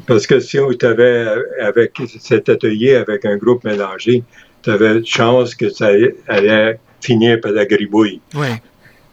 parce 0.06 0.28
que 0.28 0.40
si 0.40 0.60
tu 0.80 0.86
avais 0.86 1.26
avec 1.60 1.94
cet 2.20 2.50
atelier 2.50 2.96
avec 2.96 3.26
un 3.26 3.38
groupe 3.38 3.64
mélangé, 3.64 4.24
tu 4.62 4.70
avais 4.70 5.04
chance 5.04 5.56
que 5.56 5.70
ça 5.70 5.90
allait 6.28 6.80
finir 7.06 7.40
par 7.42 7.52
la 7.52 7.66
gribouille. 7.66 8.20
Oui. 8.34 8.48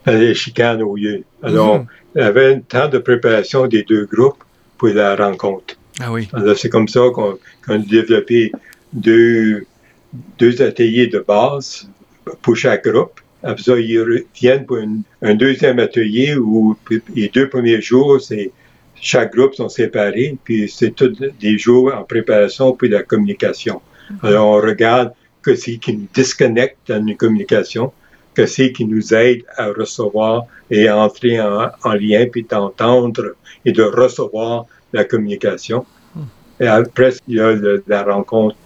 Par 0.04 0.14
les 0.14 0.34
chicanes 0.34 0.82
au 0.82 0.96
lieu. 0.96 1.22
Alors, 1.42 1.78
mm-hmm. 1.78 1.87
il 2.16 2.20
y 2.20 2.25
avait 2.25 2.54
un 2.54 2.61
temps 2.61 2.88
de 2.88 2.99
préparation 2.99 3.66
des 3.66 3.82
deux 3.82 4.06
groupes 4.12 4.42
pour 4.78 4.88
la 4.88 5.14
rencontre. 5.14 5.75
Ah 6.00 6.11
oui. 6.12 6.28
Alors, 6.32 6.56
c'est 6.56 6.68
comme 6.68 6.88
ça 6.88 7.00
qu'on 7.14 7.38
a 7.68 7.78
développé 7.78 8.50
deux, 8.92 9.66
deux 10.38 10.61
ateliers 10.62 11.06
de 11.06 11.20
base 11.20 11.88
pour 12.42 12.56
chaque 12.56 12.84
groupe. 12.88 13.20
Après 13.42 13.62
ça, 13.62 13.78
ils 13.78 14.00
reviennent 14.00 14.66
pour 14.66 14.78
un 15.22 15.34
deuxième 15.34 15.78
atelier 15.78 16.37
où 16.37 16.76
les 17.14 17.28
deux 17.28 17.49
premiers 17.49 17.80
jours, 17.80 18.20
c'est 18.20 18.50
chaque 19.00 19.32
groupe 19.34 19.54
sont 19.54 19.68
séparés, 19.68 20.37
puis 20.44 20.68
c'est 20.68 20.92
tous 20.94 21.12
des 21.40 21.58
jours 21.58 21.92
en 21.94 22.04
préparation 22.04 22.72
pour 22.72 22.88
la 22.88 23.02
communication. 23.02 23.80
Mm-hmm. 23.80 24.26
Alors, 24.26 24.46
on 24.46 24.61
regarde 24.61 25.12
que 25.42 25.54
c'est 25.54 25.76
qui 25.76 25.96
nous 25.96 26.08
disconnecte 26.14 26.76
dans 26.88 27.04
une 27.06 27.16
communication, 27.16 27.92
que 28.34 28.46
c'est 28.46 28.72
qui 28.72 28.84
nous 28.84 29.12
aide 29.14 29.42
à 29.56 29.66
recevoir 29.68 30.44
et 30.70 30.88
à 30.88 30.96
entrer 30.96 31.40
en, 31.40 31.94
lien, 31.94 32.26
puis 32.30 32.46
d'entendre 32.49 33.34
et 33.64 33.72
de 33.72 33.82
recevoir 33.82 34.66
la 34.92 35.04
communication. 35.04 35.84
Mm. 36.14 36.20
Et 36.61 36.66
après, 36.66 37.12
il 37.28 37.37
y 37.37 37.40
a 37.40 37.54
la 37.87 38.02
rencontre 38.04 38.56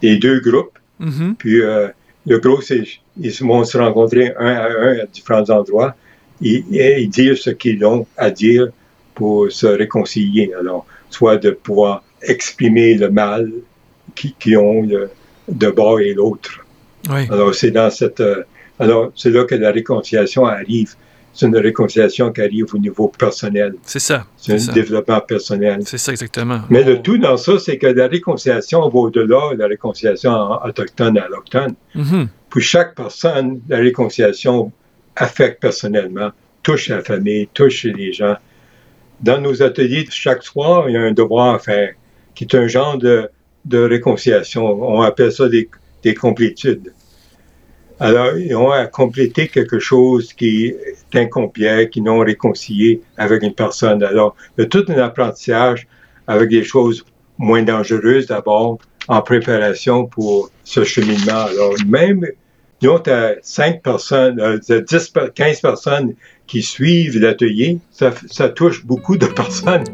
des 0.00 0.16
deux 0.16 0.40
groupes. 0.40 0.78
Mm-hmm. 1.00 1.34
Puis 1.34 1.60
euh, 1.60 1.88
le 2.26 2.38
groupe, 2.38 2.62
ils 2.70 3.32
vont 3.40 3.64
se 3.64 3.76
rencontrer 3.78 4.32
un 4.38 4.54
à 4.54 4.68
un 4.68 4.98
à 5.00 5.06
différents 5.06 5.48
endroits 5.50 5.94
et, 6.42 6.64
et 6.72 7.06
dire 7.06 7.36
ce 7.36 7.50
qu'ils 7.50 7.84
ont 7.84 8.06
à 8.16 8.30
dire 8.30 8.68
pour 9.14 9.50
se 9.50 9.66
réconcilier. 9.66 10.52
Alors, 10.58 10.86
soit 11.10 11.36
de 11.36 11.50
pouvoir 11.50 12.02
exprimer 12.22 12.94
le 12.94 13.10
mal 13.10 13.50
qu'ils 14.14 14.58
ont 14.58 14.86
de 15.50 15.70
bord 15.70 16.00
et 16.00 16.14
l'autre. 16.14 16.60
Alors, 17.08 17.54
c'est 17.54 17.70
dans 17.70 17.90
cette. 17.90 18.20
Euh, 18.20 18.42
alors, 18.78 19.12
c'est 19.14 19.30
là 19.30 19.44
que 19.44 19.54
la 19.54 19.70
réconciliation 19.70 20.46
arrive. 20.46 20.94
C'est 21.32 21.46
une 21.46 21.56
réconciliation 21.56 22.32
qui 22.32 22.40
arrive 22.40 22.74
au 22.74 22.78
niveau 22.78 23.08
personnel. 23.08 23.74
C'est 23.84 24.00
ça. 24.00 24.26
C'est 24.36 24.68
un 24.68 24.72
développement 24.72 25.20
personnel. 25.20 25.80
C'est 25.84 25.98
ça, 25.98 26.10
exactement. 26.10 26.62
Mais 26.70 26.82
le 26.82 27.00
tout 27.00 27.18
dans 27.18 27.36
ça, 27.36 27.58
c'est 27.58 27.78
que 27.78 27.86
la 27.86 28.08
réconciliation 28.08 28.80
va 28.88 28.98
au-delà 28.98 29.54
de 29.54 29.58
la 29.58 29.68
réconciliation 29.68 30.32
autochtone 30.64 31.18
à 31.18 31.24
allochtone. 31.24 31.74
Mm-hmm. 31.94 32.26
Pour 32.48 32.60
chaque 32.60 32.96
personne, 32.96 33.60
la 33.68 33.78
réconciliation 33.78 34.72
affecte 35.14 35.62
personnellement, 35.62 36.30
touche 36.64 36.88
la 36.88 37.00
famille, 37.02 37.48
touche 37.54 37.84
les 37.84 38.12
gens 38.12 38.36
dans 39.22 39.40
nos 39.40 39.62
ateliers, 39.62 40.06
chaque 40.10 40.42
soir, 40.42 40.88
il 40.88 40.94
y 40.94 40.96
a 40.96 41.02
un 41.02 41.12
devoir 41.12 41.54
à 41.54 41.58
faire, 41.58 41.94
qui 42.34 42.44
est 42.44 42.54
un 42.54 42.66
genre 42.66 42.96
de, 42.98 43.28
de 43.64 43.78
réconciliation. 43.78 44.64
On 44.66 45.02
appelle 45.02 45.32
ça 45.32 45.48
des, 45.48 45.68
des 46.02 46.14
complétudes. 46.14 46.92
Alors, 47.98 48.36
ils 48.38 48.56
ont 48.56 48.70
à 48.70 48.86
compléter 48.86 49.48
quelque 49.48 49.78
chose 49.78 50.32
qui 50.32 50.68
est 50.68 51.18
incomplet, 51.18 51.90
qui 51.90 52.00
n'ont 52.00 52.20
réconcilié 52.20 53.02
avec 53.18 53.42
une 53.42 53.52
personne. 53.52 54.02
Alors, 54.02 54.34
il 54.56 54.62
y 54.62 54.64
a 54.64 54.68
tout 54.68 54.84
un 54.88 54.96
apprentissage 54.96 55.86
avec 56.26 56.48
des 56.48 56.64
choses 56.64 57.04
moins 57.36 57.62
dangereuses 57.62 58.26
d'abord, 58.26 58.78
en 59.08 59.20
préparation 59.20 60.06
pour 60.06 60.50
ce 60.64 60.82
cheminement. 60.84 61.44
Alors, 61.50 61.74
même, 61.86 62.26
nous, 62.80 62.90
on 62.90 63.10
a 63.10 63.32
5 63.42 63.82
personnes, 63.82 64.60
10, 64.66 65.12
euh, 65.16 65.28
15 65.34 65.60
personnes 65.60 66.14
qui 66.46 66.62
suivent 66.62 67.18
l'atelier, 67.18 67.78
ça 67.90 68.48
touche 68.48 68.86
beaucoup 68.86 69.18
de 69.18 69.26
personnes. 69.26 69.84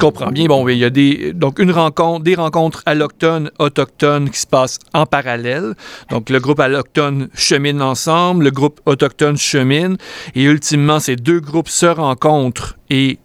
Je 0.00 0.06
comprends 0.06 0.30
bien, 0.30 0.46
bon, 0.46 0.66
il 0.66 0.78
y 0.78 0.84
a 0.84 0.90
des, 0.90 1.32
donc 1.34 1.58
une 1.58 1.70
rencontre, 1.70 2.24
des 2.24 2.34
rencontres 2.34 2.82
allochtones, 2.86 3.50
autochtones 3.58 4.30
qui 4.30 4.38
se 4.38 4.46
passent 4.46 4.78
en 4.94 5.04
parallèle. 5.04 5.74
Donc, 6.10 6.30
le 6.30 6.40
groupe 6.40 6.58
allochtone 6.58 7.28
chemine 7.34 7.82
ensemble, 7.82 8.44
le 8.44 8.50
groupe 8.50 8.80
autochtone 8.86 9.36
chemine, 9.36 9.98
et 10.34 10.44
ultimement, 10.44 11.00
ces 11.00 11.16
deux 11.16 11.40
groupes 11.40 11.68
se 11.68 11.84
rencontrent 11.84 12.78
et 12.88 13.18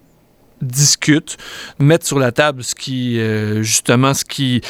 discutent, 0.61 1.37
mettent 1.79 2.05
sur 2.05 2.19
la 2.19 2.31
table 2.31 2.63
ce 2.63 2.75
qui, 2.75 3.19
euh, 3.19 3.61
justement, 3.61 4.13
ce 4.13 4.23
qui, 4.25 4.61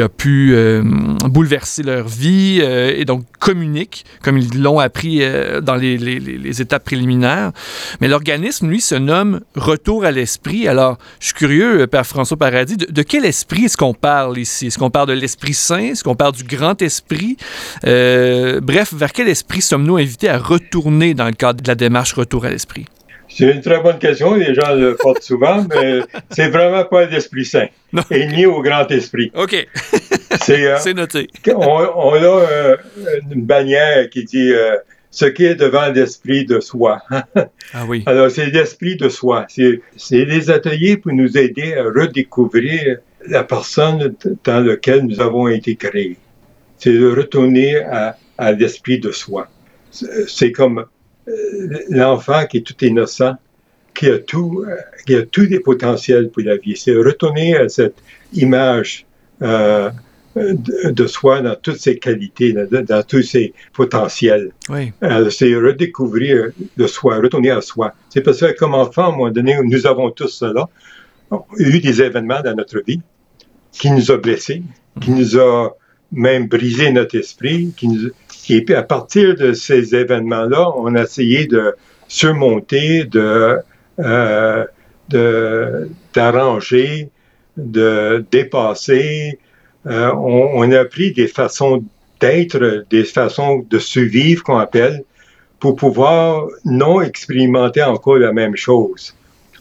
a 0.00 0.08
pu 0.08 0.54
euh, 0.54 0.82
bouleverser 0.84 1.82
leur 1.82 2.08
vie 2.08 2.60
euh, 2.62 2.92
et 2.94 3.04
donc 3.04 3.24
communiquent, 3.38 4.04
comme 4.22 4.38
ils 4.38 4.60
l'ont 4.60 4.78
appris 4.78 5.22
dans 5.62 5.76
les, 5.76 6.60
étapes 6.60 6.84
préliminaires. 6.84 7.52
Mais 8.00 8.08
l'organisme, 8.08 8.68
lui, 8.68 8.80
se 8.80 8.94
nomme 8.94 9.40
Retour 9.54 10.04
à 10.04 10.10
l'esprit. 10.10 10.68
Alors, 10.68 10.98
je 11.20 11.26
suis 11.26 11.34
curieux, 11.34 11.86
Père 11.86 12.06
François 12.06 12.36
Paradis, 12.36 12.76
de, 12.76 13.02
quel 13.02 13.24
esprit 13.24 13.64
est-ce 13.64 13.76
qu'on 13.76 13.94
parle 13.94 14.38
ici? 14.38 14.66
Est-ce 14.66 14.78
qu'on 14.78 14.90
parle 14.90 15.08
de 15.08 15.12
l'Esprit 15.12 15.54
Saint? 15.54 15.78
Est-ce 15.78 16.04
qu'on 16.04 16.16
parle 16.16 16.32
du 16.32 16.44
Grand 16.44 16.80
Esprit? 16.82 17.36
bref, 17.82 18.92
vers 18.92 19.12
quel 19.12 19.28
esprit 19.28 19.62
sommes-nous 19.62 19.96
invités 19.96 20.28
à 20.28 20.38
retourner 20.38 21.14
dans 21.14 21.26
le 21.26 21.32
cadre 21.32 21.62
de 21.62 21.68
la 21.68 21.74
démarche 21.74 22.12
Retour 22.14 22.44
à 22.44 22.50
l'esprit? 22.50 22.86
C'est 23.28 23.50
une 23.50 23.60
très 23.60 23.80
bonne 23.80 23.98
question, 23.98 24.34
les 24.34 24.54
gens 24.54 24.74
le 24.74 24.96
portent 25.00 25.22
souvent, 25.22 25.64
mais 25.68 26.00
c'est 26.30 26.48
vraiment 26.48 26.84
pas 26.84 27.06
l'Esprit 27.06 27.44
Saint, 27.44 27.68
et 28.10 28.26
ni 28.26 28.46
au 28.46 28.62
Grand 28.62 28.90
Esprit. 28.90 29.30
OK. 29.34 29.66
Euh, 30.50 30.76
c'est 30.78 30.94
noté. 30.94 31.28
On, 31.54 32.12
a 32.12 32.22
euh, 32.22 32.76
une 33.30 33.42
bannière 33.42 34.08
qui 34.08 34.24
dit 34.24 34.52
euh, 34.52 34.76
ce 35.10 35.26
qui 35.26 35.44
est 35.44 35.54
devant 35.54 35.90
l'Esprit 35.92 36.44
de 36.44 36.60
soi. 36.60 37.02
ah 37.10 37.84
oui. 37.86 38.02
Alors, 38.06 38.30
c'est 38.30 38.46
l'Esprit 38.46 38.96
de 38.96 39.08
soi. 39.08 39.46
C'est 39.48 40.24
des 40.24 40.50
ateliers 40.50 40.96
pour 40.96 41.12
nous 41.12 41.36
aider 41.36 41.74
à 41.74 41.84
redécouvrir 41.84 42.98
la 43.26 43.44
personne 43.44 44.14
dans 44.44 44.60
laquelle 44.60 45.04
nous 45.04 45.20
avons 45.20 45.48
été 45.48 45.76
créés. 45.76 46.16
C'est 46.78 46.92
de 46.92 47.10
retourner 47.10 47.76
à, 47.76 48.16
à 48.38 48.52
l'Esprit 48.52 48.98
de 48.98 49.10
soi. 49.10 49.48
C'est 49.90 50.52
comme 50.52 50.84
l'enfant 51.90 52.46
qui 52.46 52.58
est 52.58 52.62
tout 52.62 52.84
innocent, 52.84 53.36
qui 53.94 54.08
a 54.08 54.18
tout, 54.18 54.64
qui 55.06 55.14
a 55.14 55.22
tous 55.22 55.44
les 55.44 55.60
potentiels 55.60 56.30
pour 56.30 56.42
la 56.42 56.56
vie. 56.56 56.76
C'est 56.76 56.94
retourner 56.94 57.56
à 57.56 57.68
cette 57.68 57.96
image 58.32 59.06
euh, 59.42 59.90
de, 60.36 61.06
soi 61.06 61.40
dans 61.40 61.56
toutes 61.56 61.78
ses 61.78 61.98
qualités, 61.98 62.52
dans, 62.52 63.02
tous 63.02 63.22
ses 63.22 63.52
potentiels. 63.72 64.52
Oui. 64.68 64.92
c'est 65.30 65.54
redécouvrir 65.54 66.50
le 66.76 66.86
soi, 66.86 67.16
retourner 67.16 67.50
à 67.50 67.60
soi. 67.60 67.92
C'est 68.10 68.20
parce 68.20 68.40
que 68.40 68.56
comme 68.56 68.74
enfant, 68.74 69.04
à 69.04 69.08
un 69.08 69.10
moment 69.10 69.30
donné, 69.30 69.56
nous 69.64 69.86
avons 69.86 70.10
tous 70.10 70.28
cela, 70.28 70.68
a 71.30 71.38
eu 71.58 71.80
des 71.80 72.00
événements 72.02 72.40
dans 72.42 72.54
notre 72.54 72.82
vie 72.86 73.00
qui 73.72 73.90
nous 73.90 74.10
ont 74.10 74.18
blessés, 74.18 74.62
qui 75.00 75.10
nous 75.10 75.36
ont 75.38 75.72
même 76.12 76.46
brisé 76.46 76.90
notre 76.90 77.16
esprit, 77.16 77.72
qui 77.76 77.88
nous, 77.88 78.10
et 78.56 78.62
puis 78.62 78.74
à 78.74 78.82
partir 78.82 79.36
de 79.36 79.52
ces 79.52 79.94
événements-là, 79.94 80.72
on 80.76 80.94
a 80.94 81.02
essayé 81.02 81.46
de 81.46 81.74
surmonter, 82.08 83.04
de 83.04 83.58
euh, 84.00 84.64
d'arranger, 86.14 87.08
de, 87.56 88.24
dépasser. 88.30 89.38
Euh, 89.86 90.12
on, 90.14 90.50
on, 90.54 90.72
a 90.72 90.84
pris 90.84 91.12
des 91.12 91.28
façons 91.28 91.84
d'être, 92.20 92.84
des 92.90 93.04
façons 93.04 93.64
de 93.68 93.78
survivre 93.78 94.42
qu'on 94.42 94.58
appelle, 94.58 95.04
pour 95.60 95.76
pouvoir 95.76 96.48
non 96.64 97.00
expérimenter 97.00 97.82
encore 97.82 98.18
la 98.18 98.32
même 98.32 98.56
chose. 98.56 99.14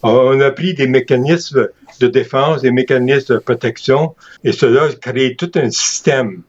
On 0.03 0.39
a 0.41 0.51
pris 0.51 0.74
des 0.74 0.88
mécanismes 0.88 1.70
de 2.00 2.08
défense, 2.08 2.62
des 2.62 2.72
mécanismes 2.72 3.36
de 3.36 3.39
protection, 3.39 4.15
et 4.44 4.51
cela 4.51 4.89
crée 5.01 5.36
tout 5.36 5.51
un 5.56 5.72
système 5.72 6.44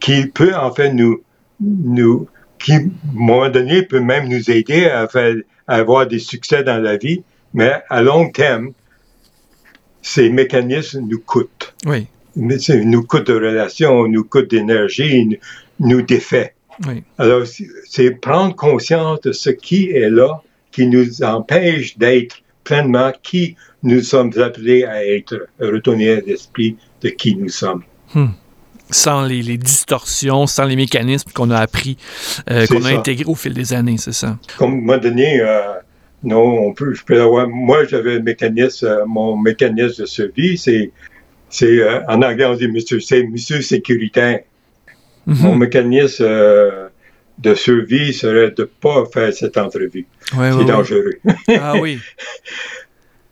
qui 0.00 0.26
peut 0.26 0.54
en 0.54 0.72
fait 0.72 0.92
nous, 0.92 1.22
nous 1.60 2.28
qui, 2.58 2.72
à 2.72 2.76
un 2.76 2.90
moment 3.12 3.48
donné, 3.48 3.82
peut 3.82 4.00
même 4.00 4.28
nous 4.28 4.50
aider 4.50 4.86
à, 4.86 5.08
faire, 5.08 5.34
à 5.66 5.76
avoir 5.76 6.06
des 6.06 6.18
succès 6.18 6.62
dans 6.62 6.78
la 6.78 6.96
vie, 6.96 7.22
mais 7.54 7.72
à 7.88 8.02
long 8.02 8.30
terme, 8.30 8.72
ces 10.02 10.30
mécanismes 10.30 11.06
nous 11.08 11.20
coûtent. 11.20 11.74
Oui. 11.86 12.06
Nous 12.36 13.02
coûtent 13.02 13.26
de 13.26 13.34
relations, 13.34 14.06
nous 14.06 14.24
coûtent 14.24 14.50
d'énergie, 14.50 15.38
nous 15.80 16.02
défait. 16.02 16.54
Oui. 16.86 17.02
Alors, 17.18 17.42
c'est 17.88 18.10
prendre 18.12 18.54
conscience 18.54 19.20
de 19.22 19.32
ce 19.32 19.50
qui 19.50 19.90
est 19.90 20.10
là, 20.10 20.42
qui 20.70 20.86
nous 20.86 21.22
empêche 21.22 21.98
d'être 21.98 22.42
pleinement 22.62 23.12
qui 23.22 23.56
nous 23.82 24.00
sommes 24.02 24.32
appelés 24.38 24.84
à 24.84 25.04
être, 25.04 25.48
retourner 25.58 26.10
à 26.10 26.20
l'esprit 26.20 26.76
de 27.02 27.08
qui 27.08 27.34
nous 27.34 27.48
sommes. 27.48 27.82
Hmm 28.14 28.28
sans 28.90 29.24
les, 29.24 29.56
distorsions, 29.56 30.46
sans 30.46 30.64
les 30.64 30.76
mécanismes 30.76 31.30
qu'on 31.32 31.50
a 31.50 31.58
appris, 31.58 31.96
euh, 32.50 32.66
qu'on 32.66 32.84
a 32.84 32.90
intégrés 32.90 33.24
au 33.26 33.34
fil 33.34 33.54
des 33.54 33.72
années, 33.72 33.96
c'est 33.98 34.12
ça. 34.12 34.38
Comme 34.58 34.80
moment 34.80 34.98
donné, 34.98 35.40
euh, 35.40 35.60
Non, 36.22 36.42
on 36.42 36.74
peut, 36.74 36.92
je 36.94 37.02
peux 37.02 37.20
avoir. 37.20 37.48
Moi, 37.48 37.84
j'avais 37.86 38.16
un 38.16 38.22
mécanisme, 38.22 38.86
euh, 38.86 39.04
mon 39.06 39.36
mécanisme 39.36 40.02
de 40.02 40.06
survie, 40.06 40.58
c'est, 40.58 40.90
c'est 41.48 41.80
euh, 41.80 42.00
en 42.08 42.20
anglais, 42.22 42.44
on 42.44 42.54
dit 42.54 42.68
monsieur, 42.68 43.00
c'est 43.00 43.22
monsieur 43.22 43.62
sécuritaire. 43.62 44.40
Mhm. 45.26 45.36
Mon 45.42 45.56
mécanisme 45.56 46.24
de 47.38 47.54
survie 47.54 48.12
serait 48.12 48.50
de 48.50 48.62
ne 48.62 48.64
pas 48.64 49.04
faire 49.12 49.32
cette 49.32 49.56
entrevue. 49.56 50.06
Ouais, 50.36 50.50
c'est 50.50 50.56
ouais, 50.56 50.56
ouais. 50.56 50.64
dangereux. 50.64 51.18
Ah 51.58 51.74
oui. 51.80 51.98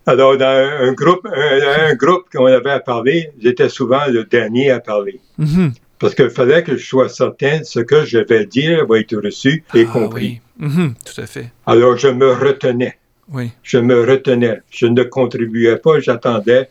Alors, 0.09 0.37
dans 0.39 0.47
un 0.87 0.93
groupe, 0.93 1.27
un, 1.27 1.91
un 1.91 1.95
groupe 1.95 2.25
qu'on 2.33 2.47
avait 2.47 2.71
à 2.71 2.81
parler, 2.81 3.31
j'étais 3.43 3.69
souvent 3.69 4.01
le 4.09 4.25
dernier 4.25 4.71
à 4.71 4.81
parler. 4.81 5.21
Mhm. 5.37 5.73
Parce 5.99 6.15
qu'il 6.15 6.31
fallait 6.31 6.63
que 6.63 6.77
je 6.77 6.87
sois 6.93 7.09
certain 7.09 7.59
de 7.59 7.65
ce 7.65 7.81
que 7.81 8.05
je 8.05 8.19
vais 8.19 8.47
dire 8.47 8.87
va 8.87 9.01
être 9.01 9.17
reçu 9.17 9.65
et 9.75 9.85
Ah 9.89 9.93
compris. 9.93 10.41
oui. 10.61 10.67
Mhm, 10.67 10.95
Tout 11.05 11.21
à 11.21 11.27
fait. 11.27 11.49
Alors, 11.67 11.97
je 11.99 12.09
me 12.09 12.31
retenais. 12.33 12.97
Oui. 13.31 13.51
Je 13.63 13.79
me 13.79 13.97
retenais. 14.11 14.61
Je 14.71 14.87
ne 14.87 15.03
contribuais 15.03 15.77
pas, 15.77 16.01
j'attendais. 16.01 16.69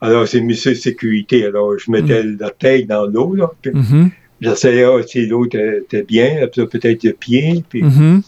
Alors, 0.00 0.28
c'est 0.28 0.40
Monsieur 0.40 0.74
Sécurité. 0.74 1.44
Alors, 1.46 1.76
je 1.78 1.90
mettais 1.90 2.22
la 2.22 2.50
tête 2.50 2.86
dans 2.86 3.04
l'eau, 3.06 3.34
là. 3.34 3.50
puis 3.60 3.72
Mhm, 3.74 4.10
J'essayais 4.40 4.86
si 5.08 5.26
l'eau 5.26 5.44
était, 5.46 6.02
bien, 6.04 6.46
peut-être 6.54 7.02
le 7.04 7.12
pied. 7.14 7.64
Puis, 7.68 7.82
mhm. 7.82 8.22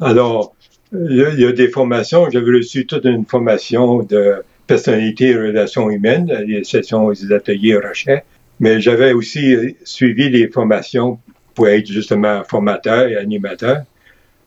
Alors, 0.00 0.54
il 0.92 1.34
y 1.38 1.44
a 1.44 1.52
des 1.52 1.68
formations. 1.68 2.28
J'avais 2.30 2.56
reçu 2.56 2.86
toute 2.86 3.04
une 3.04 3.24
formation 3.26 4.02
de 4.02 4.42
personnalité 4.66 5.28
et 5.28 5.36
relations 5.36 5.90
humaines, 5.90 6.32
les 6.46 6.64
sessions 6.64 7.10
des 7.10 7.32
ateliers 7.32 7.76
Rochet. 7.76 8.24
Mais 8.58 8.80
j'avais 8.80 9.12
aussi 9.12 9.56
suivi 9.84 10.28
les 10.28 10.48
formations 10.48 11.18
pour 11.54 11.68
être 11.68 11.86
justement 11.86 12.42
formateur 12.44 13.08
et 13.08 13.16
animateur. 13.16 13.78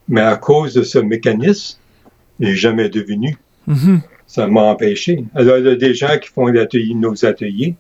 Mais 0.08 0.22
à 0.22 0.36
cause 0.36 0.74
de 0.74 0.84
ce 0.84 1.00
mécanisme, 1.00 1.78
je 2.40 2.46
n'ai 2.48 2.56
jamais 2.56 2.90
devenu. 2.90 3.38
Mhm. 3.68 4.02
Ça 4.28 4.48
m'a 4.48 4.62
empêché. 4.64 5.24
Alors, 5.36 5.58
il 5.58 5.66
y 5.66 5.70
a 5.70 5.76
des 5.76 5.94
gens 5.94 6.18
qui 6.22 6.30
font 6.30 6.50
nos 6.50 7.26
ateliers 7.26 7.76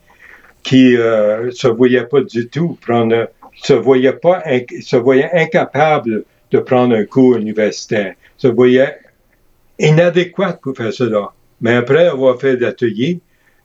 qui 0.62 0.96
euh, 0.96 1.52
se 1.52 1.68
voyaient 1.68 2.06
pas 2.06 2.22
du 2.22 2.48
tout 2.48 2.78
prendre, 2.82 3.30
se 3.62 3.74
voyaient 3.74 4.14
pas, 4.14 4.42
inc- 4.46 4.82
se 4.82 4.96
voyaient 4.96 5.30
incapables 5.34 6.24
de 6.52 6.60
prendre 6.60 6.96
un 6.96 7.04
cours 7.06 7.36
universitaire, 7.36 8.14
se 8.44 8.48
voyaient 8.60 8.98
inadéquats 9.80 10.60
pour 10.62 10.76
faire 10.80 10.94
cela. 11.02 11.24
Mais 11.62 11.74
après 11.82 12.06
avoir 12.16 12.34
fait 12.44 12.56
l'atelier, 12.64 13.12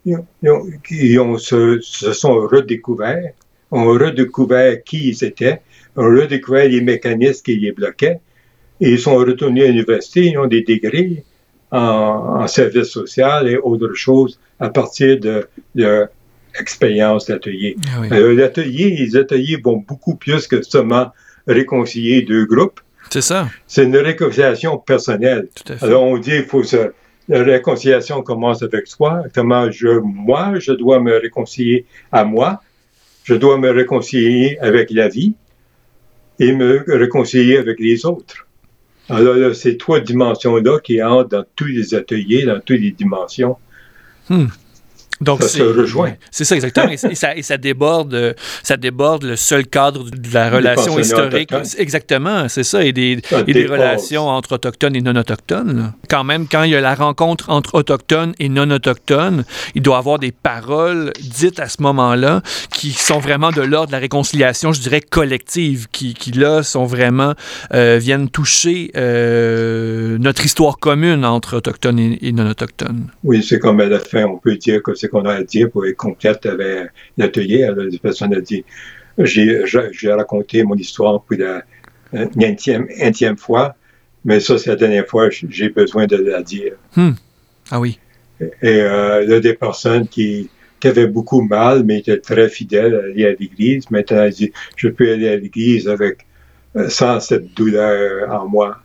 ils, 0.07 0.17
ont- 0.17 0.67
ils 0.91 1.19
ont- 1.21 1.39
se, 1.51 1.61
se 1.81 2.13
sont 2.23 2.37
redécouverts, 2.55 3.33
ont 3.71 3.87
redécouvert 4.05 4.73
qui 4.89 5.01
ils 5.11 5.21
étaient, 5.31 5.59
ont 5.97 6.11
redécouvert 6.21 6.69
les 6.75 6.81
mécanismes 6.93 7.43
qui 7.47 7.57
les 7.65 7.73
bloquaient, 7.73 8.21
et 8.81 8.89
ils 8.95 9.03
sont 9.07 9.17
retournés 9.17 9.65
à 9.65 9.69
l'université, 9.73 10.21
ils 10.31 10.39
ont 10.39 10.47
des 10.57 10.63
degrés 10.63 11.25
en, 11.73 12.43
en 12.43 12.47
service 12.47 12.91
social 13.01 13.41
et 13.53 13.57
autres 13.71 13.95
choses 14.07 14.39
à 14.61 14.69
partir 14.79 15.19
de 15.27 15.35
leur 15.75 16.09
expérience 16.63 17.27
d'atelier. 17.27 17.73
Ah 17.89 18.01
oui. 18.01 18.09
Euh, 18.13 18.33
l'atelier, 18.41 18.87
les 19.01 19.17
ateliers 19.23 19.59
vont 19.67 19.81
beaucoup 19.89 20.15
plus 20.25 20.47
que 20.51 20.63
seulement 20.63 21.07
réconcilier 21.47 22.23
deux 22.23 22.47
groupes. 22.47 22.81
C'est 23.11 23.23
ça. 23.23 23.49
C'est 23.67 23.85
une 23.85 23.97
réconciliation 23.97 24.79
personnelle. 24.79 25.49
Tout 25.55 25.73
à 25.73 25.77
fait. 25.77 25.87
Alors, 25.87 26.03
on 26.05 26.19
dit, 26.19 26.37
il 26.37 26.45
faut 26.45 26.63
se, 26.63 26.93
la 27.29 27.43
réconciliation 27.43 28.23
commence 28.23 28.63
avec 28.63 28.87
soi. 28.87 29.23
Comment 29.35 29.71
je, 29.71 29.89
moi, 29.89 30.55
je 30.59 30.73
dois 30.73 31.01
me 31.01 31.17
réconcilier 31.19 31.85
à 32.11 32.25
moi. 32.25 32.63
Je 33.25 33.35
dois 33.35 33.59
me 33.59 33.71
réconcilier 33.71 34.59
avec 34.61 34.91
la 34.91 35.09
vie 35.09 35.35
et 36.39 36.53
me 36.53 36.85
réconcilier 36.87 37.59
avec 37.59 37.81
les 37.81 38.07
autres. 38.07 38.47
Alors, 39.11 39.35
là, 39.35 39.55
ces 39.55 39.77
trois 39.77 40.01
dimensions-là 40.01 40.81
qui 40.81 41.03
entrent 41.03 41.29
dans 41.31 41.45
tous 41.57 41.67
les 41.67 41.95
ateliers, 41.95 42.45
dans 42.45 42.61
toutes 42.61 42.81
les 42.81 42.93
dimensions. 42.93 43.57
Donc, 45.21 45.43
Ça 45.43 45.49
c'est 45.49 45.59
se 45.59 45.63
rejoint. 45.65 46.15
C'est 46.31 46.45
ça, 46.45 46.55
exactement. 46.55 46.91
et, 46.91 46.97
ça, 46.97 47.37
et 47.37 47.43
ça 47.43 47.57
déborde, 47.57 48.15
euh, 48.15 48.33
ça 48.63 48.77
déborde 48.77 49.25
le 49.25 49.37
seul 49.37 49.67
cadre 49.67 50.11
de 50.11 50.35
la 50.35 50.51
relation 50.51 50.99
historique. 50.99 51.53
autochtones. 51.53 51.81
Exactement, 51.81 52.49
c'est 52.49 52.63
ça. 52.65 52.85
Et 52.85 52.93
des, 52.93 53.21
et 53.47 53.67
relations 53.67 54.29
entre 54.29 54.53
autochtones 54.55 54.95
et 54.95 55.01
non-autochtones. 55.01 55.77
là. 55.77 55.95
Quand 56.09 56.25
même, 56.25 56.47
quand 56.47 56.63
il 56.63 56.71
y 56.71 56.77
a 56.77 56.81
la 56.81 56.95
rencontre 56.95 57.51
entre 57.51 57.75
autochtones 57.75 58.33
et 58.39 58.49
non-autochtones, 58.49 59.45
il 59.75 59.83
doit 59.83 59.97
y 59.97 59.99
avoir 59.99 60.19
des 60.19 60.33
paroles 60.33 61.13
dites 61.21 61.59
à 61.61 61.69
ce 61.69 61.83
moment-là 61.83 62.43
qui 62.73 62.93
sont 62.93 63.19
vraiment 63.19 63.51
de 63.51 63.63
l'ordre 63.63 63.89
de 63.89 63.93
la 63.93 63.99
réconciliation, 63.99 64.73
je 64.73 64.81
dirais, 64.81 65.01
collective, 65.01 65.89
qui, 65.91 66.15
qui 66.15 66.33
là, 66.33 66.63
sont 66.63 66.87
vraiment, 66.87 67.35
euh, 67.75 67.99
viennent 68.01 68.29
toucher 68.29 68.91
euh, 68.97 70.17
notre 70.19 70.45
histoire 70.45 70.79
commune 70.79 71.25
entre 71.25 71.57
autochtones 71.57 71.99
et, 71.99 72.19
et 72.23 72.33
non-autochtones. 72.33 73.09
Oui, 73.25 73.43
c'est 73.43 73.59
comme 73.59 73.81
à 73.81 73.87
la 73.87 73.99
fin, 73.99 74.25
on 74.25 74.39
peut 74.39 74.57
dire 74.57 74.83
que 74.83 74.95
c'est 74.95 75.08
qu'on 75.09 75.25
a 75.25 75.35
à 75.35 75.43
dire 75.43 75.71
pour 75.71 75.87
être 75.87 75.97
complète 75.97 76.47
avec 76.47 76.91
l'atelier. 77.17 77.65
Alors, 77.65 77.85
la 77.85 77.99
personne 77.99 78.35
a 78.35 78.41
dit, 78.41 78.65
j'ai, 79.19 79.65
raconté 80.13 80.63
mon 80.63 80.75
histoire 80.75 81.23
pour 81.23 81.37
la 81.37 81.63
euh, 82.15 82.27
unième, 82.37 82.87
unième 82.99 83.37
fois, 83.37 83.77
mais 84.25 84.41
ça, 84.41 84.59
c'est 84.59 84.71
la 84.71 84.77
dernière 84.77 85.07
fois, 85.07 85.29
j'ai 85.31 85.69
besoin 85.69 86.07
de 86.07 86.17
la 86.17 86.43
dire. 86.43 86.75
Ah 87.71 87.81
oui. 87.81 87.99
Et 88.41 88.81
euh, 88.81 89.25
il 89.25 89.31
y 89.31 89.35
a 89.35 89.41
des 89.41 89.55
personnes 89.55 90.07
qui, 90.07 90.49
qui 90.81 90.89
avaient 90.89 91.07
beaucoup 91.07 91.43
mal, 91.43 91.85
mais 91.85 91.99
étaient 91.99 92.21
très 92.21 92.49
fidèles 92.49 92.95
à 92.95 92.99
aller 93.05 93.27
à 93.27 93.33
l'église. 93.33 93.91
Maintenant, 93.91 94.23
elle 94.23 94.33
dit, 94.33 94.53
je 94.77 94.89
peux 94.89 95.13
aller 95.13 95.29
à 95.29 95.37
l'église 95.37 95.89
avec, 95.89 96.27
euh, 96.77 96.89
sans 96.89 97.21
cette 97.21 97.55
douleur 97.55 98.31
en 98.31 98.49
moi. 98.49 98.79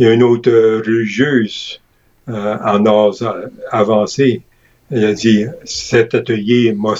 Il 0.00 0.06
y 0.06 0.08
a 0.08 0.14
une 0.14 0.22
autre 0.22 0.50
euh, 0.50 0.78
religieuse 0.78 1.80
euh, 2.28 2.56
en 2.64 2.86
âge 2.86 3.20
euh, 3.20 3.48
avancé. 3.70 4.42
Elle 4.90 5.04
a 5.04 5.12
dit, 5.12 5.44
cet 5.64 6.14
atelier 6.14 6.74
m'a 6.76 6.94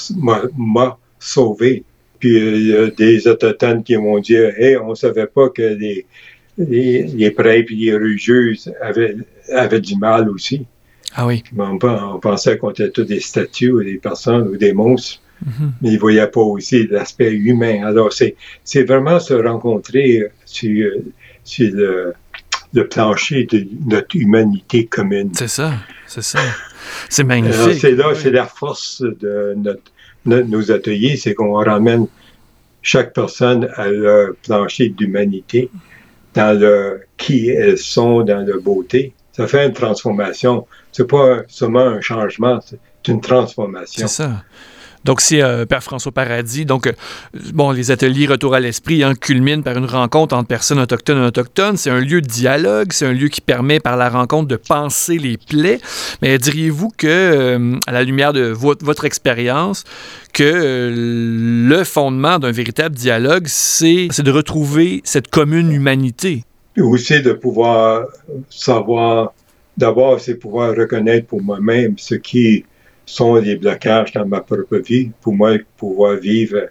sauvé. 1.18 1.84
Puis 2.18 2.36
il 2.36 2.66
y 2.68 2.76
a 2.76 2.90
des 2.90 3.26
autochtones 3.26 3.82
qui 3.82 3.96
m'ont 3.96 4.18
dit, 4.18 4.34
hey, 4.34 4.76
on 4.76 4.94
savait 4.94 5.26
pas 5.26 5.48
que 5.48 5.62
les, 5.62 6.06
les, 6.58 7.02
les 7.04 7.30
prêtres 7.30 7.72
et 7.72 7.76
les 7.76 7.94
religieuses 7.94 8.72
avaient, 8.80 9.16
avaient 9.52 9.80
du 9.80 9.96
mal 9.96 10.28
aussi. 10.28 10.66
Ah 11.14 11.26
oui. 11.26 11.42
On, 11.56 11.78
on 11.82 12.18
pensait 12.20 12.58
qu'on 12.58 12.70
était 12.70 12.90
tous 12.90 13.04
des 13.04 13.20
statues 13.20 13.72
ou 13.72 13.82
des 13.82 13.96
personnes 13.96 14.48
ou 14.48 14.56
des 14.56 14.72
monstres, 14.72 15.20
Mhm. 15.42 15.72
mais 15.80 15.88
ils 15.88 15.94
ne 15.94 15.98
voyaient 15.98 16.26
pas 16.30 16.42
aussi 16.42 16.86
l'aspect 16.88 17.32
humain. 17.32 17.82
Alors, 17.86 18.12
c'est, 18.12 18.36
c'est 18.62 18.82
vraiment 18.82 19.18
se 19.18 19.32
rencontrer 19.32 20.24
sur, 20.44 20.90
sur 21.44 21.74
le, 21.74 22.12
le 22.74 22.86
plancher 22.86 23.44
de 23.50 23.66
notre 23.86 24.14
humanité 24.16 24.84
commune. 24.84 25.30
C'est 25.32 25.48
ça, 25.48 25.72
c'est 26.06 26.22
ça. 26.22 26.40
C'est 27.08 27.24
magnifique. 27.24 27.80
c'est 27.80 27.92
là, 27.92 28.14
c'est 28.14 28.30
la 28.30 28.46
force 28.46 29.02
de 29.02 29.54
notre, 29.56 29.82
notre- 30.26 30.48
nos 30.48 30.70
ateliers, 30.70 31.16
c'est 31.16 31.34
qu'on 31.34 31.52
ramène 31.54 32.06
chaque 32.82 33.12
personne 33.12 33.68
à 33.76 33.88
leur 33.88 34.34
plancher 34.42 34.88
d'humanité, 34.88 35.70
dans 36.34 36.58
le 36.58 37.00
qui 37.16 37.48
elles 37.48 37.78
sont, 37.78 38.22
dans 38.22 38.46
leur 38.46 38.60
beauté. 38.60 39.12
Ça 39.32 39.46
fait 39.46 39.66
une 39.66 39.72
transformation. 39.72 40.66
C'est 40.92 41.06
pas 41.08 41.42
seulement 41.48 41.80
un 41.86 42.00
changement, 42.00 42.60
c'est 42.64 42.78
une 43.08 43.20
transformation. 43.20 44.06
C'est 44.06 44.22
ça. 44.22 44.42
Donc, 45.04 45.20
c'est 45.20 45.42
euh, 45.42 45.64
Père 45.64 45.82
François 45.82 46.12
Paradis. 46.12 46.64
Donc, 46.64 46.86
euh, 46.86 46.92
bon, 47.52 47.70
les 47.70 47.90
ateliers 47.90 48.26
Retour 48.26 48.54
à 48.54 48.60
l'esprit 48.60 49.02
hein, 49.02 49.14
culminent 49.14 49.62
par 49.62 49.76
une 49.76 49.86
rencontre 49.86 50.36
entre 50.36 50.46
personnes 50.46 50.78
autochtones 50.78 51.22
et 51.22 51.26
autochtones. 51.26 51.76
C'est 51.76 51.90
un 51.90 52.00
lieu 52.00 52.20
de 52.20 52.26
dialogue, 52.26 52.92
c'est 52.92 53.06
un 53.06 53.12
lieu 53.12 53.28
qui 53.28 53.40
permet 53.40 53.80
par 53.80 53.96
la 53.96 54.08
rencontre 54.10 54.48
de 54.48 54.56
penser 54.56 55.18
les 55.18 55.36
plaies. 55.38 55.80
Mais 56.22 56.38
diriez-vous 56.38 56.90
que, 56.96 57.06
euh, 57.06 57.78
à 57.86 57.92
la 57.92 58.02
lumière 58.02 58.32
de 58.32 58.42
votre, 58.42 59.04
expérience, 59.04 59.84
que 60.34 60.92
le 60.94 61.84
fondement 61.84 62.38
d'un 62.38 62.52
véritable 62.52 62.94
dialogue, 62.94 63.44
c'est 63.46 64.08
de 64.18 64.30
retrouver 64.30 65.00
cette 65.04 65.28
commune 65.28 65.72
humanité? 65.72 66.44
Puis 66.74 66.82
aussi 66.82 67.22
de 67.22 67.32
pouvoir 67.32 68.06
savoir, 68.50 69.32
d'abord, 69.76 70.20
c'est 70.20 70.34
pouvoir 70.34 70.76
reconnaître 70.76 71.26
pour 71.26 71.42
moi-même 71.42 71.94
ce 71.96 72.14
qui 72.14 72.64
sont 73.10 73.36
les 73.36 73.56
blocages 73.56 74.12
dans 74.12 74.26
ma 74.26 74.40
propre 74.40 74.78
vie, 74.78 75.10
pour 75.20 75.34
moi 75.34 75.56
pouvoir 75.76 76.16
vivre 76.16 76.68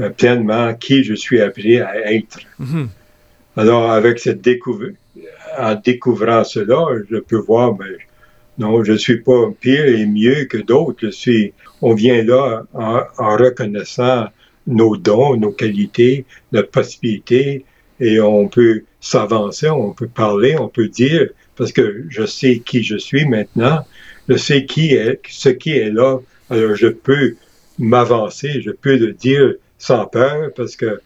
euh, 0.00 0.10
pleinement 0.10 0.74
qui 0.74 1.04
je 1.04 1.14
suis 1.14 1.40
appelé 1.40 1.80
à 1.80 2.12
être. 2.12 2.38
Mhm. 2.58 2.88
Alors, 3.56 3.90
avec 3.90 4.18
cette 4.18 4.40
découverte, 4.40 4.94
en 5.58 5.74
découvrant 5.74 6.44
cela, 6.44 6.86
je 7.10 7.16
peux 7.16 7.36
voir, 7.36 7.74
ben, 7.74 7.96
non, 8.58 8.82
je 8.84 8.94
suis 8.94 9.20
pas 9.20 9.50
pire 9.60 9.84
et 9.86 10.06
mieux 10.06 10.44
que 10.44 10.58
d'autres. 10.58 10.98
Je 11.02 11.10
suis, 11.10 11.52
on 11.82 11.94
vient 11.94 12.22
là 12.22 12.64
en, 12.72 13.00
en 13.18 13.36
reconnaissant 13.36 14.26
nos 14.66 14.96
dons, 14.96 15.36
nos 15.36 15.52
qualités, 15.52 16.24
notre 16.52 16.70
possibilité, 16.70 17.64
et 18.00 18.20
on 18.20 18.48
peut 18.48 18.82
s'avancer, 19.00 19.68
on 19.68 19.92
peut 19.92 20.08
parler, 20.08 20.56
on 20.58 20.68
peut 20.68 20.88
dire, 20.88 21.28
parce 21.56 21.72
que 21.72 22.04
je 22.08 22.24
sais 22.24 22.60
qui 22.60 22.82
je 22.82 22.96
suis 22.96 23.26
maintenant, 23.26 23.84
je 24.28 24.36
sais 24.36 24.64
qui 24.64 24.94
est, 24.94 25.20
ce 25.28 25.48
qui 25.48 25.72
est 25.72 25.90
là, 25.90 26.18
alors 26.50 26.76
je 26.76 26.88
peux 26.88 27.36
m'avancer, 27.78 28.60
je 28.62 28.70
peux 28.70 28.96
le 28.96 29.12
dire 29.12 29.54
sans 29.78 30.06
peur, 30.06 30.50
parce 30.54 30.76
que 30.76 31.00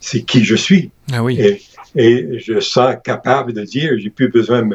c'est 0.00 0.22
qui 0.22 0.44
je 0.44 0.54
suis. 0.54 0.90
Ah 1.12 1.22
oui. 1.22 1.40
Et, 1.40 1.62
et 1.96 2.38
je 2.38 2.60
sens 2.60 2.96
capable 3.02 3.52
de 3.52 3.62
dire, 3.62 3.92
j'ai 3.96 4.10
plus 4.10 4.28
besoin 4.28 4.68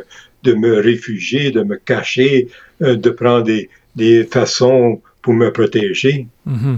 de 0.44 0.54
me 0.54 0.80
réfugier, 0.80 1.52
de 1.52 1.62
me 1.62 1.76
cacher, 1.76 2.48
euh, 2.82 2.96
de 2.96 3.10
prendre 3.10 3.44
des, 3.44 3.70
des 3.96 4.24
façons 4.24 5.02
pour 5.22 5.34
me 5.34 5.52
protéger. 5.52 6.28
Mm-hmm. 6.48 6.78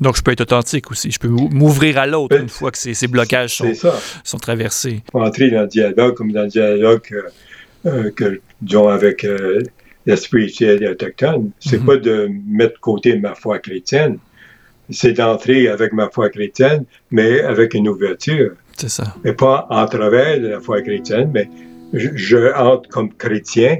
Donc, 0.00 0.16
je 0.16 0.22
peux 0.22 0.30
être 0.30 0.42
authentique 0.42 0.90
aussi. 0.90 1.10
Je 1.10 1.18
peux 1.18 1.28
m'ouvrir 1.28 1.98
à 1.98 2.06
l'autre 2.06 2.38
une 2.38 2.48
fois 2.48 2.70
que 2.70 2.78
ces, 2.78 2.94
ces 2.94 3.08
blocages 3.08 3.56
sont, 3.56 3.72
sont, 4.24 4.38
traversés. 4.38 5.02
Entrer 5.14 5.50
dans 5.50 5.62
le 5.62 5.66
dialogue 5.66 6.14
comme 6.14 6.32
dans 6.32 6.42
le 6.42 6.48
dialogue 6.48 7.02
euh, 7.86 8.10
que, 8.10 8.40
disons, 8.60 8.88
avec 8.88 9.24
euh, 9.24 9.62
la 10.06 10.16
spiritualité 10.16 10.88
autochtone, 10.88 11.50
c'est 11.58 11.78
mm-hmm. 11.78 11.84
pas 11.84 11.96
de 11.96 12.30
mettre 12.46 12.74
de 12.74 12.80
côté 12.80 13.18
ma 13.18 13.34
foi 13.34 13.58
chrétienne, 13.58 14.18
c'est 14.90 15.12
d'entrer 15.12 15.68
avec 15.68 15.92
ma 15.92 16.08
foi 16.08 16.30
chrétienne, 16.30 16.84
mais 17.10 17.40
avec 17.40 17.74
une 17.74 17.88
ouverture. 17.88 18.52
C'est 18.76 18.88
ça. 18.88 19.14
Et 19.24 19.32
pas 19.32 19.66
en 19.70 19.86
travers 19.86 20.40
de 20.40 20.48
la 20.48 20.60
foi 20.60 20.82
chrétienne, 20.82 21.30
mais 21.34 21.48
je, 21.92 22.10
je 22.14 22.54
entre 22.54 22.88
comme 22.88 23.12
chrétien, 23.12 23.78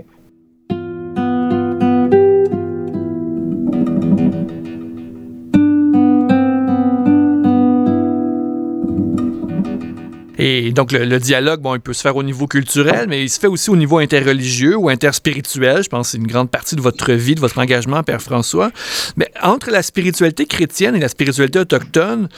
Et 10.48 10.70
donc, 10.70 10.92
le, 10.92 11.18
dialogue, 11.18 11.60
bon, 11.60 11.74
il 11.74 11.80
peut 11.80 11.92
se 11.92 12.02
faire 12.02 12.14
au 12.14 12.22
niveau 12.22 12.46
culturel, 12.46 13.06
mais 13.08 13.24
il 13.24 13.28
se 13.28 13.40
fait 13.40 13.48
aussi 13.48 13.68
au 13.68 13.74
niveau 13.74 13.98
interreligieux 13.98 14.76
ou 14.76 14.88
interspirituel. 14.88 15.82
Je 15.82 15.88
pense 15.88 16.06
que 16.06 16.10
c'est 16.12 16.18
une 16.18 16.26
grande 16.28 16.52
partie 16.52 16.76
de 16.76 16.80
votre 16.80 17.10
vie, 17.12 17.34
de 17.34 17.40
votre 17.40 17.58
engagement, 17.58 18.04
Père 18.04 18.22
François. 18.22 18.70
Mais 19.16 19.28
entre 19.42 19.72
la 19.72 19.82
spiritualité 19.82 20.46
chrétienne 20.46 20.94
et 20.94 21.00
la 21.00 21.08
spiritualité 21.08 21.58
autochtone, 21.58 22.28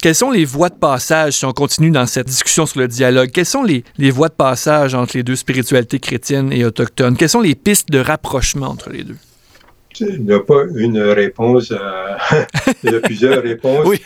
quelles 0.00 0.14
sont 0.14 0.30
les 0.30 0.46
voies 0.46 0.70
de 0.70 0.78
passage, 0.78 1.34
si 1.34 1.44
on 1.44 1.52
continue 1.52 1.90
dans 1.90 2.06
cette 2.06 2.28
discussion 2.28 2.64
sur 2.64 2.80
le 2.80 2.88
dialogue, 2.88 3.30
quelles 3.30 3.44
sont 3.44 3.62
les, 3.62 3.84
les 3.98 4.10
voies 4.10 4.28
de 4.28 4.34
passage 4.34 4.94
entre 4.94 5.18
les 5.18 5.22
deux 5.22 5.36
spiritualités 5.36 6.00
chrétiennes 6.00 6.54
et 6.54 6.64
autochtones? 6.64 7.14
Quelles 7.14 7.28
sont 7.28 7.42
les 7.42 7.54
pistes 7.54 7.90
de 7.90 7.98
rapprochement 7.98 8.68
entre 8.68 8.88
les 8.88 9.04
deux? 9.04 9.16
Il 10.00 10.24
n'y 10.24 10.32
a 10.32 10.40
pas 10.40 10.62
une 10.74 10.98
réponse, 10.98 11.74
il 12.84 12.90
y 12.90 12.94
a 12.94 13.00
plusieurs 13.00 13.42
réponses. 13.42 13.86
oui. 13.86 14.00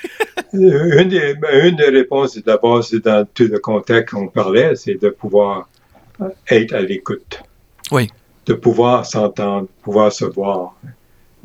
Une, 0.55 1.09
des, 1.09 1.35
une 1.62 1.77
des 1.77 1.88
réponses, 1.88 2.38
d'abord, 2.38 2.85
c'est 2.85 3.05
dans 3.05 3.27
tout 3.35 3.45
le 3.45 3.59
contexte 3.59 4.14
qu'on 4.14 4.29
parlait, 4.29 4.75
c'est 4.77 5.01
de 5.01 5.09
pouvoir 5.09 5.69
être 6.49 6.75
à 6.75 6.81
l'écoute. 6.81 7.43
Oui. 7.90 8.09
De 8.47 8.55
pouvoir 8.55 9.07
s'entendre, 9.07 9.69
pouvoir 9.83 10.12
se 10.12 10.25
voir. 10.25 10.75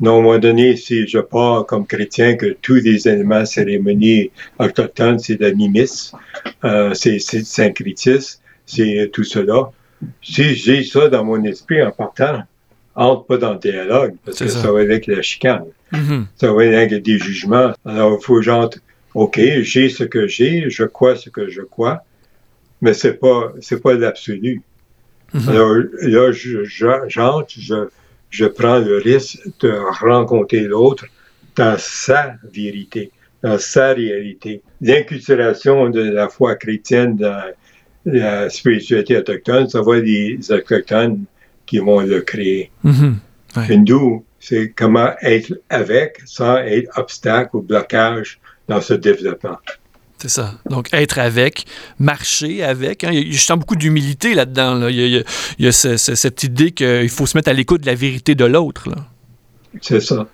Non, 0.00 0.16
à 0.16 0.18
un 0.18 0.22
moment 0.22 0.38
donné, 0.38 0.76
si 0.76 1.06
je 1.06 1.18
pars 1.18 1.66
comme 1.66 1.86
chrétien 1.86 2.36
que 2.36 2.56
tous 2.62 2.76
les 2.76 3.06
éléments 3.06 3.44
cérémonies 3.44 4.30
autochtones, 4.58 5.18
c'est 5.18 5.38
l'animisme, 5.38 6.16
euh, 6.64 6.94
c'est 6.94 7.18
syncrétisme, 7.18 8.40
c'est 8.64 9.10
tout 9.12 9.24
cela. 9.24 9.70
Si 10.22 10.54
j'ai 10.54 10.82
ça 10.84 11.08
dans 11.08 11.24
mon 11.24 11.44
esprit 11.44 11.82
en 11.82 11.90
partant, 11.90 12.42
entre 12.94 13.26
pas 13.26 13.36
dans 13.36 13.52
le 13.52 13.58
dialogue, 13.58 14.14
parce 14.24 14.38
que 14.38 14.48
ça. 14.48 14.72
va 14.72 14.80
avec 14.80 15.06
la 15.06 15.20
chicane. 15.20 15.66
Mm-hmm. 15.92 16.24
Ça 16.36 16.52
va 16.52 16.62
avec 16.62 17.02
des 17.02 17.18
jugements. 17.18 17.72
Alors, 17.84 18.18
il 18.18 18.24
faut 18.24 18.36
que 18.36 18.42
j'entre, 18.42 18.78
OK, 19.14 19.40
j'ai 19.62 19.88
ce 19.88 20.04
que 20.04 20.26
j'ai, 20.26 20.70
je 20.70 20.84
crois 20.84 21.16
ce 21.16 21.30
que 21.30 21.48
je 21.48 21.62
crois, 21.62 22.04
mais 22.80 22.94
c'est 22.94 23.14
pas, 23.14 23.52
c'est 23.60 23.82
pas 23.82 23.94
l'absolu. 23.94 24.62
Mm-hmm. 25.34 25.48
Alors, 25.48 25.74
là, 26.02 26.32
j'entre, 27.08 27.48
je, 27.50 27.88
je 28.30 28.44
prends 28.46 28.78
le 28.78 28.98
risque 28.98 29.38
de 29.60 29.72
rencontrer 30.00 30.60
l'autre 30.60 31.06
dans 31.56 31.76
sa 31.78 32.34
vérité, 32.52 33.10
dans 33.42 33.58
sa 33.58 33.92
réalité. 33.92 34.62
L'inculturation 34.80 35.90
de 35.90 36.00
la 36.00 36.28
foi 36.28 36.54
chrétienne 36.54 37.16
dans 37.16 37.42
la 38.04 38.48
spiritualité 38.48 39.16
autochtone, 39.18 39.68
ça 39.68 39.82
va 39.82 40.00
des 40.00 40.38
autochtones 40.50 41.24
qui 41.66 41.78
vont 41.78 42.00
le 42.00 42.20
créer. 42.20 42.70
Mm 42.82 43.14
c'est 44.40 44.72
comment 44.74 45.10
être 45.20 45.52
avec 45.68 46.20
sans 46.24 46.56
être 46.56 46.98
obstacle 46.98 47.56
ou 47.56 47.62
blocage 47.62 48.40
dans 48.70 48.80
ce 48.80 48.94
développement. 48.94 49.58
C'est 50.16 50.28
ça. 50.28 50.54
Donc, 50.68 50.88
être 50.92 51.18
avec, 51.18 51.64
marcher 51.98 52.62
avec. 52.62 53.04
Hein. 53.04 53.10
Je 53.12 53.38
sens 53.38 53.58
beaucoup 53.58 53.76
d'humilité 53.76 54.34
là-dedans. 54.34 54.88
Il 54.88 55.24
y 55.58 55.66
a, 55.66 55.72
cette 55.72 56.42
idée 56.42 56.72
qu'il 56.72 57.08
faut 57.08 57.26
se 57.26 57.36
mettre 57.36 57.48
à 57.48 57.52
l'écoute 57.52 57.80
de 57.82 57.86
la 57.86 57.94
vérité 57.94 58.34
de 58.34 58.44
l'autre. 58.44 58.88
C'est 59.80 60.00
ça. 60.00 60.26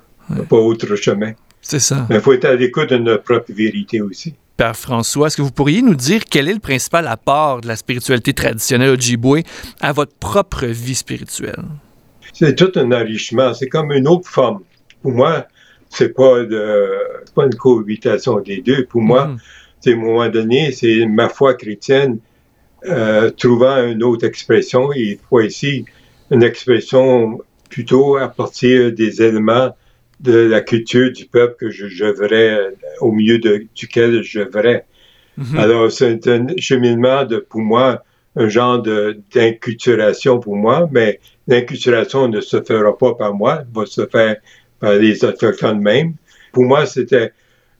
Pas 0.48 0.56
autre 0.56 0.96
chemin. 0.96 1.32
C'est 1.62 1.80
ça. 1.80 2.06
Mais 2.10 2.16
il 2.16 2.20
faut 2.20 2.32
être 2.32 2.44
à 2.44 2.54
l'écoute 2.54 2.90
de 2.90 2.98
notre 2.98 3.22
propre 3.22 3.52
vérité 3.52 4.00
aussi. 4.00 4.34
Père 4.56 4.76
François, 4.76 5.28
est-ce 5.28 5.36
que 5.36 5.42
vous 5.42 5.50
pourriez 5.50 5.82
nous 5.82 5.94
dire 5.94 6.22
quel 6.28 6.48
est 6.48 6.54
le 6.54 6.60
principal 6.60 7.06
apport 7.06 7.60
de 7.60 7.68
la 7.68 7.76
spiritualité 7.76 8.32
traditionnelle 8.32 8.90
Ojibwe 8.90 9.42
à 9.80 9.92
votre 9.92 10.14
propre 10.14 10.66
vie 10.66 10.94
spirituelle? 10.94 11.64
C'est 12.32 12.54
tout 12.54 12.72
un 12.76 12.90
enrichissement. 12.92 13.54
C'est 13.54 13.68
comme 13.68 13.92
une 13.92 14.08
autre 14.08 14.28
forme. 14.28 14.60
Pour 15.02 15.12
moi, 15.12 15.46
c'est 15.96 16.14
pas 16.14 16.44
de, 16.44 16.88
pas 17.34 17.44
une 17.44 17.54
cohabitation 17.54 18.40
des 18.40 18.60
deux. 18.60 18.84
Pour 18.84 19.02
moi, 19.02 19.26
mm-hmm. 19.26 19.38
c'est 19.80 19.92
à 19.92 19.94
un 19.94 19.98
moment 19.98 20.28
donné, 20.28 20.72
c'est 20.72 21.06
ma 21.06 21.28
foi 21.28 21.54
chrétienne 21.54 22.18
euh, 22.86 23.30
trouvant 23.30 23.82
une 23.84 24.02
autre 24.02 24.26
expression. 24.26 24.92
Et 24.92 25.18
fois 25.28 25.44
ici, 25.44 25.84
une 26.30 26.42
expression 26.42 27.38
plutôt 27.70 28.16
à 28.16 28.28
partir 28.28 28.92
des 28.92 29.22
éléments 29.22 29.74
de 30.20 30.38
la 30.38 30.60
culture 30.60 31.12
du 31.12 31.26
peuple 31.26 31.56
que 31.58 31.70
je, 31.70 31.88
je 31.88 32.72
au 33.00 33.12
milieu 33.12 33.38
de, 33.38 33.66
duquel 33.74 34.22
je 34.22 34.40
verrais. 34.40 34.86
Mhm. 35.36 35.58
Alors, 35.58 35.92
c'est 35.92 36.26
un 36.28 36.46
cheminement 36.58 37.24
de, 37.24 37.38
pour 37.38 37.60
moi, 37.60 38.02
un 38.36 38.48
genre 38.48 38.82
d'inculturation 38.82 40.38
pour 40.40 40.56
moi, 40.56 40.88
mais 40.92 41.20
l'inculturation 41.46 42.28
ne 42.28 42.40
se 42.40 42.62
fera 42.62 42.96
pas 42.96 43.14
par 43.14 43.34
moi, 43.34 43.62
va 43.74 43.86
se 43.86 44.06
faire 44.06 44.36
par 44.80 44.94
les 44.94 45.24
autochtones 45.24 45.80
même. 45.80 46.14
Pour 46.52 46.64
moi, 46.64 46.86
c'était 46.86 47.32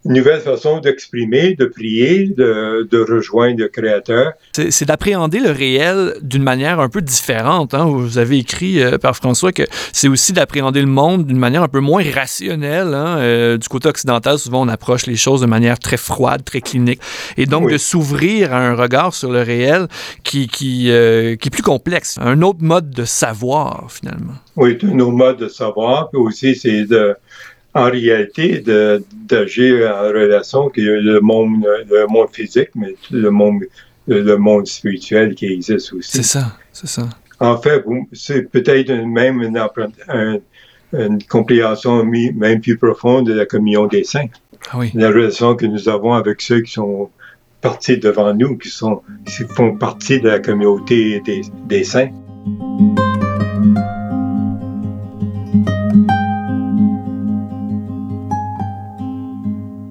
une 0.07 0.15
nouvelle 0.15 0.41
façon 0.41 0.79
d'exprimer, 0.79 1.55
de 1.55 1.67
prier, 1.67 2.29
de, 2.29 2.89
de, 2.89 2.99
rejoindre 2.99 3.59
le 3.59 3.69
Créateur. 3.69 4.33
C'est 4.53 4.85
d'appréhender 4.85 5.41
le 5.41 5.51
réel 5.51 6.15
d'une 6.23 6.43
manière 6.43 6.79
un 6.81 6.89
peu 6.89 7.03
différente. 7.03 7.75
Hein? 7.75 7.87
Vous 7.87 8.19
avez 8.19 8.39
écrit, 8.39 8.81
euh, 8.81 8.99
par 8.99 9.17
François, 9.17 9.53
que 9.53 9.65
c'est 9.93 10.09
aussi 10.09 10.33
d'appréhender 10.33 10.81
le 10.81 10.87
monde 10.87 11.27
d'une 11.27 11.39
manière 11.39 11.63
un 11.63 11.69
peu 11.69 11.81
moins 11.81 12.05
rationnelle. 12.15 12.95
Hein? 12.95 13.19
Euh, 13.19 13.59
du 13.59 13.69
côté 13.69 13.89
occidental, 13.89 14.39
souvent, 14.39 14.63
on 14.63 14.69
approche 14.69 15.07
les 15.07 15.17
choses 15.17 15.41
de 15.41 15.47
manière 15.47 15.79
très 15.79 15.97
froide, 15.97 16.45
très 16.45 16.61
clinique. 16.61 17.01
Et 17.37 17.47
donc, 17.47 17.71
de 17.71 17.79
s'ouvrir 17.79 18.55
à 18.55 18.59
un 18.59 18.75
regard 18.75 19.13
sur 19.13 19.33
le 19.33 19.43
réel 19.43 19.89
qui, 20.23 20.47
qui, 20.47 20.91
euh, 20.91 21.35
qui 21.37 21.49
est 21.49 21.51
plus 21.51 21.63
complexe. 21.63 22.17
Un 22.21 22.43
autre 22.43 22.61
mode 22.63 22.91
de 22.91 23.05
savoir, 23.05 23.87
finalement. 23.91 24.35
Oui, 24.55 24.79
un 24.83 25.01
autre 25.01 25.13
mode 25.13 25.39
de 25.39 25.49
savoir. 25.49 26.11
Puis 26.11 26.21
aussi, 26.21 26.55
c'est 26.55 26.85
de 26.85 27.17
en 27.77 27.91
réalité 27.91 28.65
d'agir 29.29 29.95
en 29.95 30.09
relation 30.09 30.71
que 30.71 30.81
le 30.81 31.21
monde, 31.21 31.67
le 31.91 32.07
monde 32.07 32.29
physique, 32.33 32.71
mais 32.75 32.95
le 33.11 33.31
monde, 33.31 33.65
le 34.09 34.37
monde 34.37 34.67
spirituel 34.67 35.35
qui 35.35 35.47
existe 35.47 35.93
aussi. 35.93 36.11
C'est 36.11 36.23
ça, 36.23 36.57
c'est 36.73 36.89
ça. 36.89 37.07
En 37.39 37.59
fait, 37.59 37.85
c'est 38.13 38.51
peut-être 38.51 38.91
même 38.91 39.43
une, 39.43 39.61
une, 40.95 41.23
compréhension 41.25 42.03
même 42.03 42.61
plus 42.63 42.79
profonde 42.79 43.27
de 43.27 43.35
la 43.35 43.45
communion 43.45 43.87
des 43.87 44.05
saints. 44.05 44.31
Ah 44.71 44.79
oui. 44.79 44.91
La 44.95 45.09
relation 45.09 45.55
que 45.55 45.67
nous 45.67 45.91
avons 45.91 46.15
avec 46.15 46.41
ceux 46.41 46.63
qui 46.63 46.73
sont 46.73 47.11
partis 47.61 47.99
devant 47.99 48.33
nous, 48.33 48.57
qui, 48.57 48.71
sont, 48.71 49.03
qui 49.27 49.45
font 49.55 49.77
partie 49.77 50.19
de 50.19 50.31
la 50.31 50.39
communauté 50.39 51.21
des, 51.21 51.43
des 51.67 51.85
saints. 51.85 52.11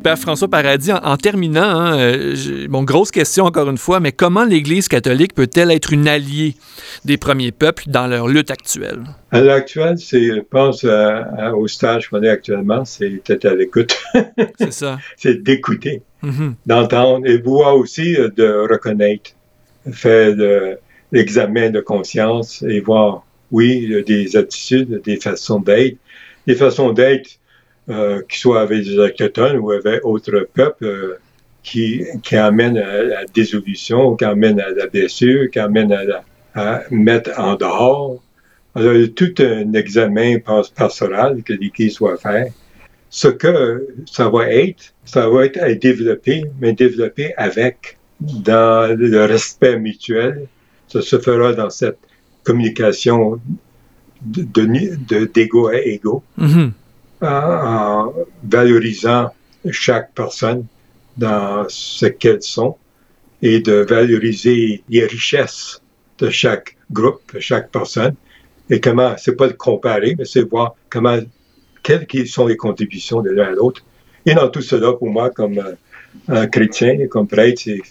Père 0.06 0.20
François 0.20 0.48
Paradis, 0.48 0.92
en, 0.92 1.18
terminant, 1.18 1.64
hein, 1.64 1.98
euh, 1.98 2.68
bon, 2.70 2.84
grosse 2.84 3.10
question 3.10 3.46
encore 3.46 3.68
une 3.72 3.80
fois, 3.80 4.00
mais 4.00 4.12
comment 4.12 4.46
l'Église 4.46 4.88
catholique 4.88 5.34
peut-elle 5.34 5.72
être 5.72 5.92
une 5.92 6.08
alliée 6.08 6.54
des 7.06 7.18
premiers 7.18 7.52
peuples 7.52 7.86
dans 7.88 8.06
leur 8.06 8.28
lutte 8.28 8.52
actuelle? 8.52 9.00
À 9.32 9.42
l'heure 9.42 9.56
actuelle, 9.56 9.98
c'est, 9.98 10.28
je 10.28 10.42
pense 10.42 10.86
au 10.86 11.68
stage 11.68 12.10
qu'on 12.10 12.22
est 12.22 12.30
actuellement, 12.30 12.86
c'est 12.86 13.20
être 13.28 13.46
à 13.46 13.56
l'écoute. 13.56 14.00
c'est 14.60 14.74
ça. 14.74 15.00
c'est 15.18 15.42
d'écouter, 15.42 16.04
mm-hmm. 16.24 16.54
d'entendre 16.68 17.26
et 17.26 17.40
voir 17.40 17.76
aussi 17.76 18.16
euh, 18.16 18.30
de 18.30 18.68
reconnaître, 18.72 19.32
faire 19.92 20.36
l'examen 21.12 21.72
de 21.72 21.80
conscience 21.80 22.62
et 22.62 22.80
voir, 22.80 23.26
oui, 23.50 24.04
des 24.06 24.38
attitudes, 24.38 25.02
des 25.04 25.16
façons 25.16 25.62
d'être. 25.62 25.98
Des 26.46 26.54
façons 26.54 26.94
d'être 26.94 27.40
euh, 27.90 28.22
qui 28.28 28.40
soit 28.40 28.62
avec 28.62 28.84
des 28.84 28.98
autochtones 28.98 29.58
ou 29.58 29.72
avec 29.72 30.02
d'autres 30.04 30.48
peuples, 30.54 30.86
euh, 30.86 31.20
qui, 31.64 32.04
qui 32.24 32.36
amènent 32.36 32.78
à 32.78 33.04
la 33.04 33.26
désolution, 33.26 34.16
qui 34.16 34.26
amènent 34.26 34.60
à 34.60 34.70
la 34.70 34.88
blessure, 34.88 35.50
qui 35.52 35.60
amènent 35.60 35.94
à, 35.94 36.24
à 36.56 36.82
mettre 36.92 37.32
en 37.40 37.56
dehors. 37.56 38.22
Alors, 38.76 38.94
tout 39.16 39.34
un 39.40 39.74
examen 39.74 40.38
pastoral 40.76 41.42
que 41.44 41.54
l'Église 41.54 41.98
doit 41.98 42.18
faire. 42.18 42.48
Ce 43.10 43.30
que 43.30 43.88
ça 44.06 44.30
va 44.30 44.50
être, 44.50 44.94
ça 45.06 45.30
va 45.30 45.46
être 45.46 45.60
à 45.62 45.74
développer, 45.74 46.44
mais 46.60 46.74
développer 46.74 47.34
avec. 47.38 47.98
dans 48.20 48.96
le 48.98 49.26
respect 49.26 49.78
mutuel. 49.78 50.48
Ça 50.88 51.02
se 51.02 51.20
fera 51.20 51.54
dans 51.54 51.70
cette 51.70 51.98
communication 52.44 53.40
d'égo 54.22 55.68
à 55.68 55.78
égo, 55.82 56.24
mm-hmm. 56.40 56.72
En, 57.22 58.14
valorisant 58.44 59.32
chaque 59.72 60.14
personne 60.14 60.66
dans 61.18 61.66
ce 61.70 62.08
qu'elles 62.08 62.44
sont 62.44 62.76
et 63.42 63.60
de 63.60 63.86
valoriser 63.88 64.84
les 64.90 65.06
richesses 65.06 65.82
de 66.20 66.30
chaque 66.30 66.76
groupe, 66.92 67.22
de 67.34 67.40
chaque 67.40 67.72
personne. 67.72 68.16
Et 68.70 68.80
comment, 68.80 69.16
c'est 69.18 69.36
pas 69.36 69.48
de 69.48 69.54
comparer, 69.54 70.16
mais 70.18 70.26
c'est 70.26 70.42
voir 70.42 70.76
comment, 70.90 71.20
quelles 71.84 72.28
sont 72.28 72.48
les 72.48 72.58
contributions 72.58 73.22
de 73.22 73.30
l'un 73.30 73.50
à 73.50 73.52
l'autre. 73.52 73.84
Et 74.26 74.34
dans 74.34 74.50
tout 74.50 74.62
cela, 74.62 74.94
pour 74.94 75.10
moi, 75.10 75.30
comme 75.30 75.60
euh, 75.60 75.76
un 76.28 76.48
chrétien 76.48 77.00
et 77.00 77.08
comme 77.08 77.28
prêtre, 77.28 77.62
c'est 77.64 77.82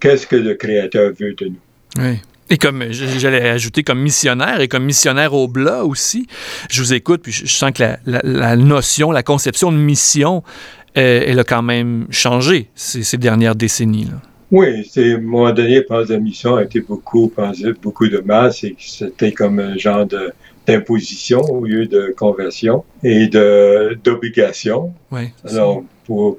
qu'est-ce 0.00 0.26
que 0.26 0.36
le 0.36 0.54
Créateur 0.54 1.12
veut 1.12 1.34
de 1.34 1.46
nous. 1.46 1.60
Oui. 1.98 2.20
Et 2.48 2.58
comme 2.58 2.84
j'allais 2.90 3.48
ajouter 3.48 3.82
comme 3.82 4.00
missionnaire 4.00 4.60
et 4.60 4.68
comme 4.68 4.84
missionnaire 4.84 5.34
au 5.34 5.48
blas 5.48 5.84
aussi, 5.84 6.26
je 6.70 6.80
vous 6.80 6.94
écoute, 6.94 7.22
puis 7.22 7.32
je 7.32 7.46
sens 7.46 7.72
que 7.72 7.82
la, 8.06 8.56
notion, 8.56 9.10
la 9.10 9.22
conception 9.22 9.72
de 9.72 9.76
mission, 9.76 10.42
euh, 10.96 11.24
elle 11.26 11.40
a 11.40 11.44
quand 11.44 11.62
même 11.62 12.06
changé 12.10 12.68
ces, 12.74 13.16
dernières 13.16 13.56
décennies. 13.56 14.04
Là. 14.04 14.20
Oui, 14.52 14.88
c'est, 14.88 15.12
à 15.12 15.16
un 15.16 15.20
moment 15.20 15.52
donné, 15.52 15.76
je 15.76 15.80
pense 15.80 16.08
la 16.08 16.18
mission 16.18 16.54
a 16.54 16.62
été 16.62 16.80
beaucoup, 16.80 17.32
beaucoup 17.82 18.08
de 18.08 18.18
masse 18.18 18.62
et 18.62 18.76
c'était 18.78 19.32
comme 19.32 19.58
un 19.58 19.76
genre 19.76 20.06
de, 20.06 20.32
d'imposition 20.68 21.40
au 21.40 21.64
lieu 21.64 21.86
de 21.86 22.14
conversion 22.16 22.84
et 23.02 23.26
de, 23.26 23.98
d'obligation. 24.04 24.92
Oui. 25.10 25.30
Alors, 25.50 25.82
pour 26.04 26.38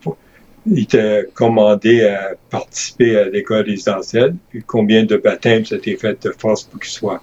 il 0.69 0.83
était 0.83 1.27
commandé 1.33 2.03
à 2.03 2.33
participer 2.49 3.17
à 3.17 3.29
l'école 3.29 3.65
résidentielle. 3.65 4.35
Puis 4.49 4.63
combien 4.65 5.03
de 5.03 5.17
baptêmes 5.17 5.65
s'était 5.65 5.95
fait 5.95 6.23
de 6.25 6.31
force 6.37 6.63
pour 6.63 6.79
qu'il 6.79 6.91
soit 6.91 7.21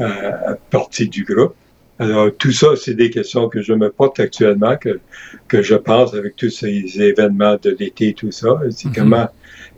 euh, 0.00 0.54
partie 0.70 1.08
du 1.08 1.24
groupe? 1.24 1.54
Alors, 1.98 2.30
tout 2.36 2.50
ça, 2.50 2.68
c'est 2.76 2.94
des 2.94 3.10
questions 3.10 3.48
que 3.48 3.62
je 3.62 3.72
me 3.72 3.88
porte 3.88 4.18
actuellement, 4.18 4.76
que, 4.76 4.98
que 5.46 5.62
je 5.62 5.76
pense 5.76 6.12
avec 6.14 6.34
tous 6.34 6.50
ces 6.50 7.00
événements 7.00 7.56
de 7.62 7.76
l'été, 7.78 8.14
tout 8.14 8.32
ça. 8.32 8.58
C'est 8.70 8.88
mm-hmm. 8.88 8.94
comment, 8.94 9.28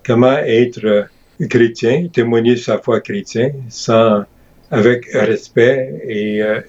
comment 0.03 0.39
être 0.39 0.85
euh, 0.85 1.03
chrétien, 1.49 2.09
témoigner 2.11 2.57
sa 2.57 2.79
foi 2.79 3.01
chrétienne 3.01 3.65
sans, 3.69 4.25
avec 4.71 5.07
respect 5.13 6.03
et 6.09 6.43
euh, 6.43 6.61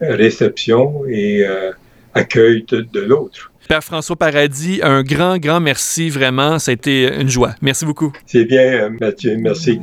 réception 0.00 1.06
et 1.06 1.46
euh, 1.46 1.72
accueil 2.14 2.64
de 2.68 3.00
l'autre. 3.00 3.52
Père 3.66 3.82
François 3.82 4.16
Paradis, 4.16 4.80
un 4.82 5.02
grand, 5.02 5.38
grand 5.38 5.60
merci 5.60 6.08
vraiment. 6.08 6.58
Ça 6.58 6.70
a 6.70 6.74
été 6.74 7.12
une 7.20 7.28
joie. 7.28 7.54
Merci 7.62 7.84
beaucoup. 7.84 8.12
C'est 8.26 8.44
bien, 8.44 8.62
euh, 8.62 8.90
Mathieu. 9.00 9.36
Merci. 9.36 9.80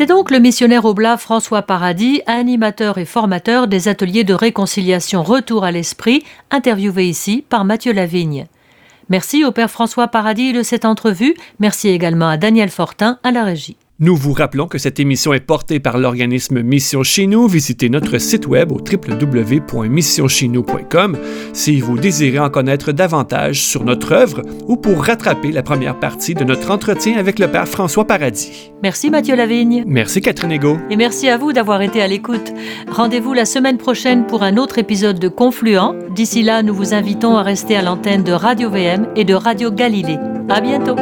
C'était 0.00 0.14
donc 0.14 0.30
le 0.30 0.38
missionnaire 0.38 0.86
oblat 0.86 1.18
François 1.18 1.60
Paradis, 1.60 2.22
animateur 2.24 2.96
et 2.96 3.04
formateur 3.04 3.68
des 3.68 3.86
ateliers 3.86 4.24
de 4.24 4.32
réconciliation 4.32 5.22
Retour 5.22 5.62
à 5.62 5.72
l'Esprit, 5.72 6.24
interviewé 6.50 7.06
ici 7.06 7.44
par 7.46 7.66
Mathieu 7.66 7.92
Lavigne. 7.92 8.46
Merci 9.10 9.44
au 9.44 9.52
Père 9.52 9.70
François 9.70 10.08
Paradis 10.08 10.54
de 10.54 10.62
cette 10.62 10.86
entrevue. 10.86 11.34
Merci 11.58 11.90
également 11.90 12.30
à 12.30 12.38
Daniel 12.38 12.70
Fortin 12.70 13.18
à 13.24 13.30
la 13.30 13.44
régie. 13.44 13.76
Nous 14.02 14.16
vous 14.16 14.32
rappelons 14.32 14.66
que 14.66 14.78
cette 14.78 14.98
émission 14.98 15.34
est 15.34 15.40
portée 15.40 15.78
par 15.78 15.98
l'organisme 15.98 16.62
Mission 16.62 17.02
Chez 17.02 17.26
Nous. 17.26 17.46
Visitez 17.48 17.90
notre 17.90 18.16
site 18.16 18.46
web 18.46 18.72
au 18.72 18.78
www.missioncheznous.com 18.78 21.18
si 21.52 21.80
vous 21.80 21.98
désirez 21.98 22.38
en 22.38 22.48
connaître 22.48 22.92
davantage 22.92 23.60
sur 23.60 23.84
notre 23.84 24.12
œuvre 24.12 24.40
ou 24.66 24.78
pour 24.78 25.04
rattraper 25.04 25.52
la 25.52 25.62
première 25.62 26.00
partie 26.00 26.32
de 26.32 26.44
notre 26.44 26.70
entretien 26.70 27.18
avec 27.18 27.38
le 27.38 27.48
Père 27.48 27.68
François 27.68 28.06
Paradis. 28.06 28.72
Merci 28.82 29.10
Mathieu 29.10 29.36
Lavigne. 29.36 29.84
Merci 29.86 30.22
Catherine 30.22 30.52
Ego. 30.52 30.78
Et 30.88 30.96
merci 30.96 31.28
à 31.28 31.36
vous 31.36 31.52
d'avoir 31.52 31.82
été 31.82 32.00
à 32.00 32.08
l'écoute. 32.08 32.54
Rendez-vous 32.90 33.34
la 33.34 33.44
semaine 33.44 33.76
prochaine 33.76 34.26
pour 34.26 34.42
un 34.42 34.56
autre 34.56 34.78
épisode 34.78 35.18
de 35.18 35.28
Confluent. 35.28 35.92
D'ici 36.14 36.42
là, 36.42 36.62
nous 36.62 36.74
vous 36.74 36.94
invitons 36.94 37.36
à 37.36 37.42
rester 37.42 37.76
à 37.76 37.82
l'antenne 37.82 38.24
de 38.24 38.32
Radio 38.32 38.70
VM 38.70 39.08
et 39.14 39.26
de 39.26 39.34
Radio 39.34 39.70
Galilée. 39.70 40.16
À 40.48 40.62
bientôt. 40.62 40.96